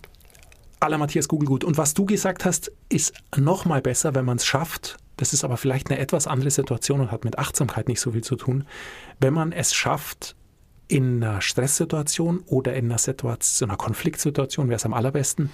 aller 0.79 0.97
Matthias 0.97 1.27
Google 1.27 1.47
gut. 1.47 1.63
Und 1.63 1.77
was 1.77 1.93
du 1.93 2.05
gesagt 2.05 2.45
hast, 2.45 2.71
ist 2.89 3.13
noch 3.37 3.65
mal 3.65 3.81
besser, 3.81 4.15
wenn 4.15 4.25
man 4.25 4.37
es 4.37 4.45
schafft. 4.45 4.97
Das 5.17 5.33
ist 5.33 5.43
aber 5.43 5.57
vielleicht 5.57 5.91
eine 5.91 5.99
etwas 5.99 6.25
andere 6.25 6.49
Situation 6.49 7.01
und 7.01 7.11
hat 7.11 7.25
mit 7.25 7.37
Achtsamkeit 7.37 7.87
nicht 7.87 7.99
so 7.99 8.11
viel 8.13 8.23
zu 8.23 8.35
tun. 8.35 8.65
Wenn 9.19 9.33
man 9.35 9.51
es 9.51 9.73
schafft, 9.73 10.35
in 10.87 11.23
einer 11.23 11.41
Stresssituation 11.41 12.39
oder 12.47 12.73
in 12.73 12.85
einer, 12.85 12.97
Situation, 12.97 13.69
einer 13.69 13.77
Konfliktsituation, 13.77 14.67
wäre 14.67 14.77
es 14.77 14.85
am 14.85 14.93
allerbesten, 14.93 15.51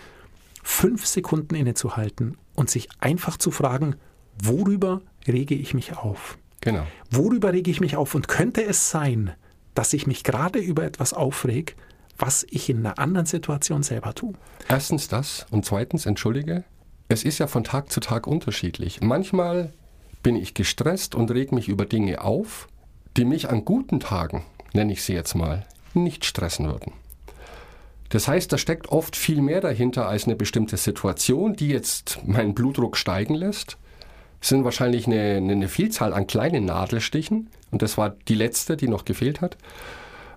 fünf 0.68 1.06
Sekunden 1.06 1.56
innezuhalten 1.56 2.38
und 2.54 2.70
sich 2.70 2.90
einfach 3.00 3.38
zu 3.38 3.52
fragen, 3.52 3.96
worüber 4.44 5.02
rege 5.26 5.56
ich 5.56 5.74
mich 5.74 5.96
auf? 5.96 6.38
Genau. 6.60 6.86
Worüber 7.10 7.54
rege 7.54 7.72
ich 7.72 7.80
mich 7.80 7.96
auf? 7.96 8.14
Und 8.14 8.28
könnte 8.28 8.64
es 8.64 8.92
sein, 8.92 9.34
dass 9.74 9.94
ich 9.94 10.08
mich 10.08 10.26
gerade 10.26 10.60
über 10.60 10.84
etwas 10.84 11.14
aufreg, 11.14 11.78
was 12.18 12.46
ich 12.50 12.70
in 12.70 12.80
einer 12.80 13.00
anderen 13.00 13.26
Situation 13.26 13.82
selber 13.82 14.14
tue? 14.14 14.34
Erstens 14.68 15.08
das 15.08 15.46
und 15.52 15.66
zweitens, 15.66 16.06
entschuldige, 16.06 16.66
es 17.08 17.24
ist 17.24 17.40
ja 17.40 17.48
von 17.48 17.64
Tag 17.64 17.90
zu 17.90 18.02
Tag 18.02 18.28
unterschiedlich. 18.28 19.00
Manchmal 19.02 19.72
bin 20.22 20.36
ich 20.36 20.54
gestresst 20.54 21.16
und 21.16 21.32
reg 21.32 21.54
mich 21.54 21.70
über 21.70 21.86
Dinge 21.86 22.22
auf, 22.22 22.68
die 23.16 23.26
mich 23.26 23.50
an 23.50 23.64
guten 23.64 24.02
Tagen, 24.02 24.44
nenne 24.74 24.92
ich 24.92 25.02
sie 25.02 25.14
jetzt 25.14 25.34
mal, 25.34 25.66
nicht 25.94 26.26
stressen 26.26 26.68
würden. 26.68 26.92
Das 28.10 28.28
heißt, 28.28 28.52
da 28.54 28.58
steckt 28.58 28.90
oft 28.90 29.16
viel 29.16 29.42
mehr 29.42 29.62
dahinter 29.62 30.08
als 30.08 30.26
eine 30.26 30.36
bestimmte 30.36 30.78
Situation, 30.78 31.56
die 31.56 31.70
jetzt 31.70 32.20
meinen 32.26 32.56
Blutdruck 32.56 32.98
steigen 32.98 33.36
lässt. 33.36 33.78
Es 34.42 34.50
sind 34.50 34.64
wahrscheinlich 34.64 35.08
eine, 35.08 35.36
eine 35.38 35.68
Vielzahl 35.68 36.14
an 36.14 36.28
kleinen 36.28 36.66
Nadelstichen 36.66 37.50
und 37.72 37.82
das 37.82 37.98
war 37.98 38.12
die 38.28 38.36
letzte, 38.36 38.78
die 38.78 38.88
noch 38.88 39.04
gefehlt 39.04 39.42
hat. 39.42 39.58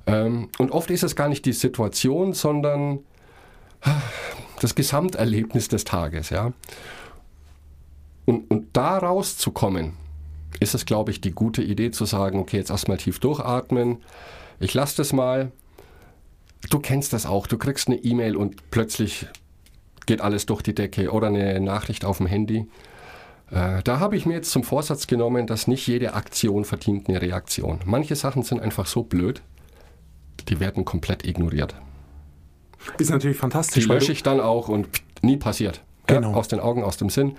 Ähm, 0.06 0.48
Und 0.58 0.72
oft 0.72 0.90
ist 0.90 1.02
es 1.02 1.14
gar 1.14 1.28
nicht 1.28 1.44
die 1.44 1.52
Situation, 1.52 2.32
sondern 2.32 3.00
das 4.60 4.74
Gesamterlebnis 4.74 5.68
des 5.68 5.84
Tages, 5.84 6.30
ja. 6.30 6.52
Und, 8.26 8.50
und 8.50 8.68
da 8.72 8.98
rauszukommen, 8.98 9.94
ist 10.60 10.74
es, 10.74 10.84
glaube 10.84 11.10
ich, 11.10 11.20
die 11.20 11.30
gute 11.30 11.62
Idee 11.62 11.90
zu 11.90 12.04
sagen, 12.04 12.38
okay, 12.38 12.58
jetzt 12.58 12.70
erstmal 12.70 12.98
tief 12.98 13.18
durchatmen, 13.18 13.98
ich 14.58 14.74
lasse 14.74 14.98
das 14.98 15.12
mal. 15.12 15.52
Du 16.68 16.78
kennst 16.78 17.12
das 17.12 17.26
auch, 17.26 17.46
du 17.46 17.56
kriegst 17.58 17.88
eine 17.88 17.96
E-Mail 17.96 18.36
und 18.36 18.70
plötzlich 18.70 19.26
geht 20.06 20.20
alles 20.20 20.46
durch 20.46 20.62
die 20.62 20.74
Decke 20.74 21.10
oder 21.12 21.28
eine 21.28 21.58
Nachricht 21.60 22.04
auf 22.04 22.18
dem 22.18 22.26
Handy. 22.26 22.66
Äh, 23.50 23.82
da 23.82 23.98
habe 23.98 24.16
ich 24.16 24.26
mir 24.26 24.34
jetzt 24.34 24.50
zum 24.50 24.62
Vorsatz 24.62 25.06
genommen, 25.06 25.46
dass 25.46 25.66
nicht 25.66 25.86
jede 25.86 26.14
Aktion 26.14 26.64
verdient 26.64 27.08
eine 27.08 27.20
Reaktion. 27.22 27.80
Manche 27.86 28.14
Sachen 28.16 28.42
sind 28.42 28.60
einfach 28.60 28.86
so 28.86 29.02
blöd, 29.02 29.42
die 30.48 30.60
werden 30.60 30.84
komplett 30.84 31.26
ignoriert. 31.26 31.74
Ist 32.98 33.10
natürlich 33.10 33.36
Die 33.36 33.40
fantastisch. 33.40 33.88
weil 33.88 33.96
lösche 33.98 34.12
ich 34.12 34.22
dann 34.22 34.40
auch 34.40 34.68
und 34.68 34.88
nie 35.22 35.36
passiert. 35.36 35.82
Ja, 36.08 36.16
Genau. 36.16 36.34
aus 36.34 36.48
den 36.48 36.60
Augen, 36.60 36.82
aus 36.84 36.96
dem 36.96 37.10
Sinn. 37.10 37.36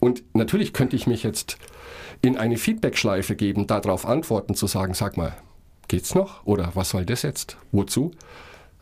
Und 0.00 0.22
natürlich 0.34 0.72
könnte 0.72 0.96
ich 0.96 1.06
mich 1.06 1.22
jetzt 1.22 1.58
in 2.22 2.36
eine 2.36 2.56
Feedback-Schleife 2.56 3.36
geben, 3.36 3.66
darauf 3.66 4.06
antworten, 4.06 4.54
zu 4.54 4.66
sagen, 4.66 4.94
sag 4.94 5.16
mal, 5.16 5.34
geht's 5.92 6.14
noch? 6.14 6.46
Oder 6.46 6.70
was 6.72 6.88
soll 6.88 7.04
das 7.04 7.20
jetzt? 7.20 7.58
Wozu? 7.70 8.12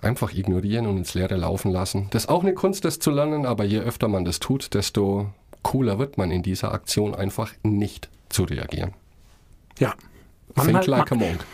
Einfach 0.00 0.32
ignorieren 0.32 0.86
und 0.86 0.96
ins 0.96 1.14
Leere 1.14 1.36
laufen 1.36 1.72
lassen. 1.72 2.06
Das 2.10 2.22
ist 2.22 2.28
auch 2.28 2.44
eine 2.44 2.54
Kunst, 2.54 2.84
das 2.84 3.00
zu 3.00 3.10
lernen, 3.10 3.46
aber 3.46 3.64
je 3.64 3.80
öfter 3.80 4.06
man 4.06 4.24
das 4.24 4.38
tut, 4.38 4.74
desto 4.74 5.28
cooler 5.62 5.98
wird 5.98 6.18
man 6.18 6.30
in 6.30 6.44
dieser 6.44 6.72
Aktion 6.72 7.16
einfach 7.16 7.52
nicht 7.64 8.08
zu 8.28 8.44
reagieren. 8.44 8.94
Ja. 9.80 9.94
Think 10.54 10.86
like 10.86 11.10
a 11.10 11.16
monk. 11.16 11.44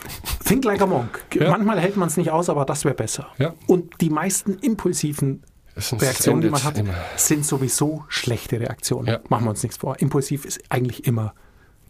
Think 0.44 0.64
like 0.66 0.82
a 0.82 0.86
monk. 0.86 1.24
Ja. 1.34 1.50
Manchmal 1.50 1.80
hält 1.80 1.96
man 1.96 2.08
es 2.08 2.18
nicht 2.18 2.30
aus, 2.30 2.50
aber 2.50 2.66
das 2.66 2.84
wäre 2.84 2.94
besser. 2.94 3.28
Ja. 3.38 3.54
Und 3.66 4.00
die 4.02 4.10
meisten 4.10 4.58
impulsiven 4.58 5.42
Reaktionen, 5.74 6.42
die 6.42 6.50
man 6.50 6.64
hat, 6.64 6.76
immer. 6.76 6.94
sind 7.16 7.46
sowieso 7.46 8.04
schlechte 8.08 8.60
Reaktionen. 8.60 9.06
Ja. 9.06 9.20
Machen 9.30 9.44
wir 9.44 9.50
uns 9.50 9.62
nichts 9.62 9.78
vor. 9.78 9.98
Impulsiv 10.00 10.44
ist 10.44 10.60
eigentlich 10.68 11.06
immer, 11.06 11.34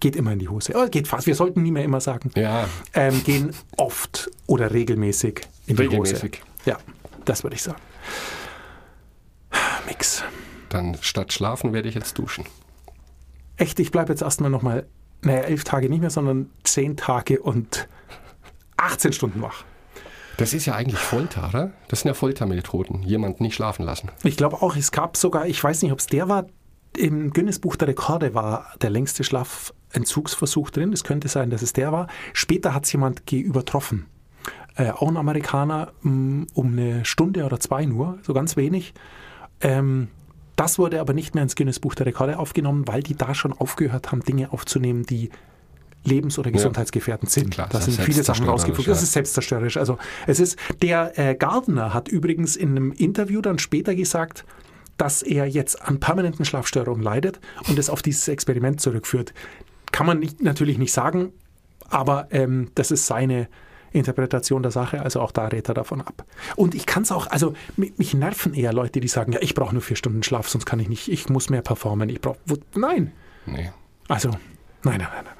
geht 0.00 0.16
immer 0.16 0.32
in 0.32 0.38
die 0.38 0.48
Hose. 0.48 0.72
Oh, 0.76 0.86
geht 0.88 1.08
fast. 1.08 1.26
Wir 1.26 1.34
sollten 1.34 1.62
nie 1.62 1.70
mehr 1.72 1.84
immer 1.84 2.00
sagen. 2.00 2.30
Ja, 2.36 2.68
Ähm, 2.94 3.22
gehen 3.24 3.50
oft 3.76 4.30
oder 4.46 4.72
regelmäßig 4.72 5.40
in 5.66 5.76
die 5.76 5.82
Regelmäßig. 5.82 6.22
Hose. 6.22 6.42
Ja, 6.66 6.78
das 7.24 7.42
würde 7.42 7.56
ich 7.56 7.62
sagen. 7.62 7.78
Mix. 9.86 10.22
dann 10.68 10.96
statt 11.00 11.32
schlafen 11.32 11.72
werde 11.72 11.88
ich 11.88 11.94
jetzt 11.94 12.18
duschen. 12.18 12.44
Echt, 13.56 13.78
ich 13.80 13.90
bleibe 13.90 14.12
jetzt 14.12 14.22
erstmal 14.22 14.50
nochmal, 14.50 14.86
naja, 15.22 15.40
elf 15.42 15.64
Tage 15.64 15.88
nicht 15.88 16.00
mehr, 16.00 16.10
sondern 16.10 16.50
zehn 16.64 16.96
Tage 16.96 17.40
und 17.40 17.88
18 18.76 19.12
Stunden 19.12 19.40
wach. 19.40 19.64
Das 20.36 20.52
ist 20.52 20.66
ja 20.66 20.74
eigentlich 20.74 21.00
Folter, 21.00 21.48
oder? 21.48 21.72
Das 21.88 22.00
sind 22.00 22.08
ja 22.10 22.14
Foltermethoden. 22.14 23.02
Jemand 23.04 23.40
nicht 23.40 23.54
schlafen 23.54 23.84
lassen. 23.86 24.10
Ich 24.22 24.36
glaube 24.36 24.60
auch, 24.60 24.76
es 24.76 24.92
gab 24.92 25.16
sogar, 25.16 25.46
ich 25.46 25.62
weiß 25.62 25.80
nicht, 25.82 25.92
ob 25.92 26.00
es 26.00 26.06
der 26.06 26.28
war, 26.28 26.46
im 26.98 27.30
Guinness-Buch 27.32 27.76
der 27.76 27.88
Rekorde 27.88 28.34
war 28.34 28.72
der 28.80 28.90
längste 28.90 29.24
Schlafentzugsversuch 29.24 30.70
drin. 30.70 30.92
Es 30.92 31.04
könnte 31.04 31.28
sein, 31.28 31.50
dass 31.50 31.62
es 31.62 31.72
der 31.72 31.92
war. 31.92 32.08
Später 32.32 32.74
hat 32.74 32.84
es 32.84 32.92
jemand 32.92 33.30
übertroffen. 33.30 34.06
Äh, 34.76 34.90
auch 34.90 35.08
ein 35.08 35.16
Amerikaner 35.16 35.92
mh, 36.02 36.46
um 36.54 36.72
eine 36.72 37.04
Stunde 37.04 37.44
oder 37.44 37.58
zwei 37.60 37.86
nur, 37.86 38.18
so 38.22 38.34
ganz 38.34 38.56
wenig. 38.56 38.92
Ähm, 39.60 40.08
das 40.54 40.78
wurde 40.78 41.00
aber 41.00 41.12
nicht 41.12 41.34
mehr 41.34 41.42
ins 41.42 41.56
Guinness-Buch 41.56 41.94
der 41.94 42.06
Rekorde 42.06 42.38
aufgenommen, 42.38 42.86
weil 42.86 43.02
die 43.02 43.14
da 43.14 43.34
schon 43.34 43.52
aufgehört 43.52 44.10
haben, 44.12 44.22
Dinge 44.22 44.52
aufzunehmen, 44.52 45.04
die 45.04 45.30
lebens- 46.04 46.38
oder 46.38 46.50
gesundheitsgefährdend 46.50 47.30
sind. 47.30 47.50
Klar, 47.50 47.68
da 47.68 47.78
das 47.78 47.86
sind 47.86 47.98
ist 47.98 48.04
viele 48.04 48.22
Sachen 48.22 48.46
rausgeflogen. 48.46 48.84
ja. 48.86 48.92
Das 48.92 49.02
ist 49.02 49.12
selbstzerstörerisch. 49.12 49.76
Also 49.76 49.98
es 50.26 50.40
ist 50.40 50.58
der 50.82 51.18
äh, 51.18 51.34
Gardner 51.34 51.92
hat 51.92 52.08
übrigens 52.08 52.56
in 52.56 52.70
einem 52.70 52.92
Interview 52.92 53.40
dann 53.40 53.58
später 53.58 53.94
gesagt, 53.94 54.44
dass 54.98 55.22
er 55.22 55.46
jetzt 55.46 55.82
an 55.82 56.00
permanenten 56.00 56.44
Schlafstörungen 56.44 57.02
leidet 57.02 57.40
und 57.68 57.78
es 57.78 57.90
auf 57.90 58.02
dieses 58.02 58.28
Experiment 58.28 58.80
zurückführt. 58.80 59.34
Kann 59.92 60.06
man 60.06 60.18
nicht, 60.18 60.42
natürlich 60.42 60.78
nicht 60.78 60.92
sagen, 60.92 61.32
aber 61.88 62.28
ähm, 62.30 62.70
das 62.74 62.90
ist 62.90 63.06
seine 63.06 63.48
Interpretation 63.92 64.62
der 64.62 64.72
Sache, 64.72 65.00
also 65.00 65.20
auch 65.20 65.30
da 65.32 65.46
rät 65.46 65.68
er 65.68 65.74
davon 65.74 66.00
ab. 66.02 66.24
Und 66.56 66.74
ich 66.74 66.84
kann 66.86 67.02
es 67.04 67.12
auch, 67.12 67.28
also 67.28 67.54
mi- 67.76 67.92
mich 67.96 68.12
nerven 68.14 68.52
eher 68.52 68.72
Leute, 68.72 69.00
die 69.00 69.08
sagen, 69.08 69.32
ja, 69.32 69.38
ich 69.40 69.54
brauche 69.54 69.72
nur 69.74 69.82
vier 69.82 69.96
Stunden 69.96 70.22
Schlaf, 70.22 70.48
sonst 70.48 70.66
kann 70.66 70.80
ich 70.80 70.88
nicht, 70.88 71.08
ich 71.08 71.28
muss 71.28 71.48
mehr 71.48 71.62
performen, 71.62 72.08
ich 72.08 72.20
brauche, 72.20 72.38
nein, 72.74 73.12
Nee. 73.46 73.70
also, 74.08 74.30
nein, 74.30 74.38
nein, 74.82 74.98
nein. 74.98 75.24
nein. 75.24 75.34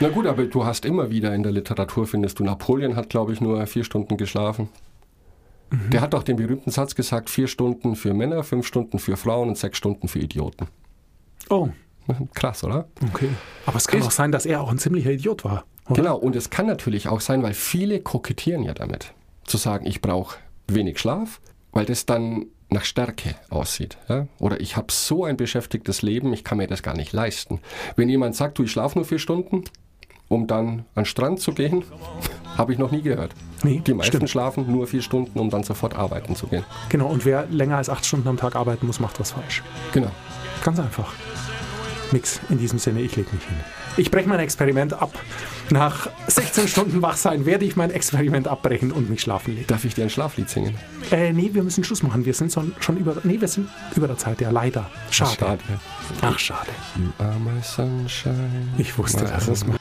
Na 0.00 0.08
gut, 0.08 0.26
aber 0.26 0.44
du 0.44 0.64
hast 0.64 0.84
immer 0.84 1.10
wieder 1.10 1.34
in 1.34 1.42
der 1.42 1.52
Literatur, 1.52 2.06
findest 2.06 2.38
du, 2.38 2.44
Napoleon 2.44 2.96
hat, 2.96 3.10
glaube 3.10 3.32
ich, 3.32 3.40
nur 3.40 3.64
vier 3.66 3.84
Stunden 3.84 4.16
geschlafen. 4.16 4.68
Mhm. 5.70 5.90
Der 5.90 6.00
hat 6.00 6.14
doch 6.14 6.22
den 6.22 6.36
berühmten 6.36 6.70
Satz 6.70 6.94
gesagt, 6.94 7.28
vier 7.30 7.46
Stunden 7.48 7.96
für 7.96 8.14
Männer, 8.14 8.42
fünf 8.42 8.66
Stunden 8.66 8.98
für 8.98 9.16
Frauen 9.16 9.48
und 9.48 9.58
sechs 9.58 9.78
Stunden 9.78 10.08
für 10.08 10.18
Idioten. 10.18 10.66
Oh, 11.50 11.68
Krass, 12.34 12.64
oder? 12.64 12.88
okay. 13.12 13.28
Aber 13.66 13.76
es 13.76 13.86
kann 13.86 14.00
Ist- 14.00 14.06
auch 14.06 14.10
sein, 14.10 14.32
dass 14.32 14.46
er 14.46 14.60
auch 14.62 14.70
ein 14.70 14.78
ziemlicher 14.78 15.10
Idiot 15.10 15.44
war. 15.44 15.64
Oder? 15.86 16.02
Genau, 16.02 16.16
und 16.16 16.36
es 16.36 16.50
kann 16.50 16.66
natürlich 16.66 17.08
auch 17.08 17.20
sein, 17.20 17.42
weil 17.42 17.54
viele 17.54 18.00
kokettieren 18.00 18.62
ja 18.62 18.74
damit, 18.74 19.12
zu 19.44 19.56
sagen, 19.56 19.86
ich 19.86 20.00
brauche 20.02 20.36
wenig 20.66 20.98
Schlaf, 20.98 21.40
weil 21.72 21.86
das 21.86 22.04
dann 22.06 22.46
nach 22.70 22.84
Stärke 22.84 23.34
aussieht. 23.48 23.96
Ja? 24.08 24.26
Oder 24.38 24.60
ich 24.60 24.76
habe 24.76 24.92
so 24.92 25.24
ein 25.24 25.38
beschäftigtes 25.38 26.02
Leben, 26.02 26.32
ich 26.34 26.44
kann 26.44 26.58
mir 26.58 26.66
das 26.66 26.82
gar 26.82 26.94
nicht 26.94 27.12
leisten. 27.14 27.60
Wenn 27.96 28.10
jemand 28.10 28.36
sagt, 28.36 28.58
du, 28.58 28.64
ich 28.64 28.70
schlafe 28.72 28.98
nur 28.98 29.06
vier 29.06 29.18
Stunden, 29.18 29.64
um 30.28 30.46
dann 30.46 30.68
an 30.94 31.02
den 31.02 31.04
Strand 31.06 31.40
zu 31.40 31.52
gehen, 31.54 31.82
habe 32.58 32.72
ich 32.72 32.78
noch 32.78 32.90
nie 32.90 33.00
gehört. 33.02 33.32
Nee, 33.62 33.80
Die 33.86 33.94
meisten 33.94 34.16
stimmt. 34.16 34.28
schlafen 34.30 34.70
nur 34.70 34.86
vier 34.86 35.00
Stunden, 35.02 35.38
um 35.38 35.48
dann 35.48 35.62
sofort 35.62 35.94
arbeiten 35.94 36.36
zu 36.36 36.48
gehen. 36.48 36.64
Genau, 36.90 37.06
und 37.06 37.24
wer 37.24 37.46
länger 37.46 37.76
als 37.78 37.88
acht 37.88 38.04
Stunden 38.04 38.28
am 38.28 38.36
Tag 38.36 38.56
arbeiten 38.56 38.86
muss, 38.86 39.00
macht 39.00 39.18
was 39.20 39.30
falsch. 39.30 39.62
Genau. 39.92 40.10
Ganz 40.64 40.78
einfach. 40.80 41.12
Nix. 42.12 42.40
In 42.48 42.58
diesem 42.58 42.78
Sinne, 42.78 43.00
ich 43.00 43.14
lege 43.16 43.28
mich 43.32 43.44
hin. 43.44 43.56
Ich 43.96 44.10
breche 44.10 44.28
mein 44.28 44.38
Experiment 44.40 44.92
ab. 44.94 45.12
Nach 45.70 46.08
16 46.28 46.68
Stunden 46.68 47.02
Wachsein 47.02 47.44
werde 47.46 47.64
ich 47.64 47.76
mein 47.76 47.90
Experiment 47.90 48.48
abbrechen 48.48 48.92
und 48.92 49.10
mich 49.10 49.20
schlafen 49.20 49.54
legen. 49.54 49.66
Darf 49.66 49.84
ich 49.84 49.94
dir 49.94 50.04
ein 50.04 50.10
Schlaflied 50.10 50.48
singen? 50.48 50.74
Äh, 51.10 51.32
nee, 51.32 51.50
wir 51.52 51.62
müssen 51.62 51.84
Schluss 51.84 52.02
machen. 52.02 52.24
Wir 52.24 52.32
sind 52.32 52.52
schon, 52.52 52.74
schon 52.80 52.96
über. 52.96 53.16
Nee, 53.24 53.40
wir 53.40 53.48
sind 53.48 53.68
über 53.94 54.06
der 54.06 54.16
Zeit, 54.16 54.40
ja, 54.40 54.50
leider. 54.50 54.88
Schade. 55.10 55.36
Schade. 55.38 55.60
Ach, 56.22 56.38
schade. 56.38 56.70
You 56.96 57.24
are 57.24 57.34
my 57.40 57.60
sunshine. 57.62 58.68
Ich 58.78 58.96
wusste, 58.96 59.24
dass 59.24 59.48
es 59.48 59.66
mal. 59.66 59.77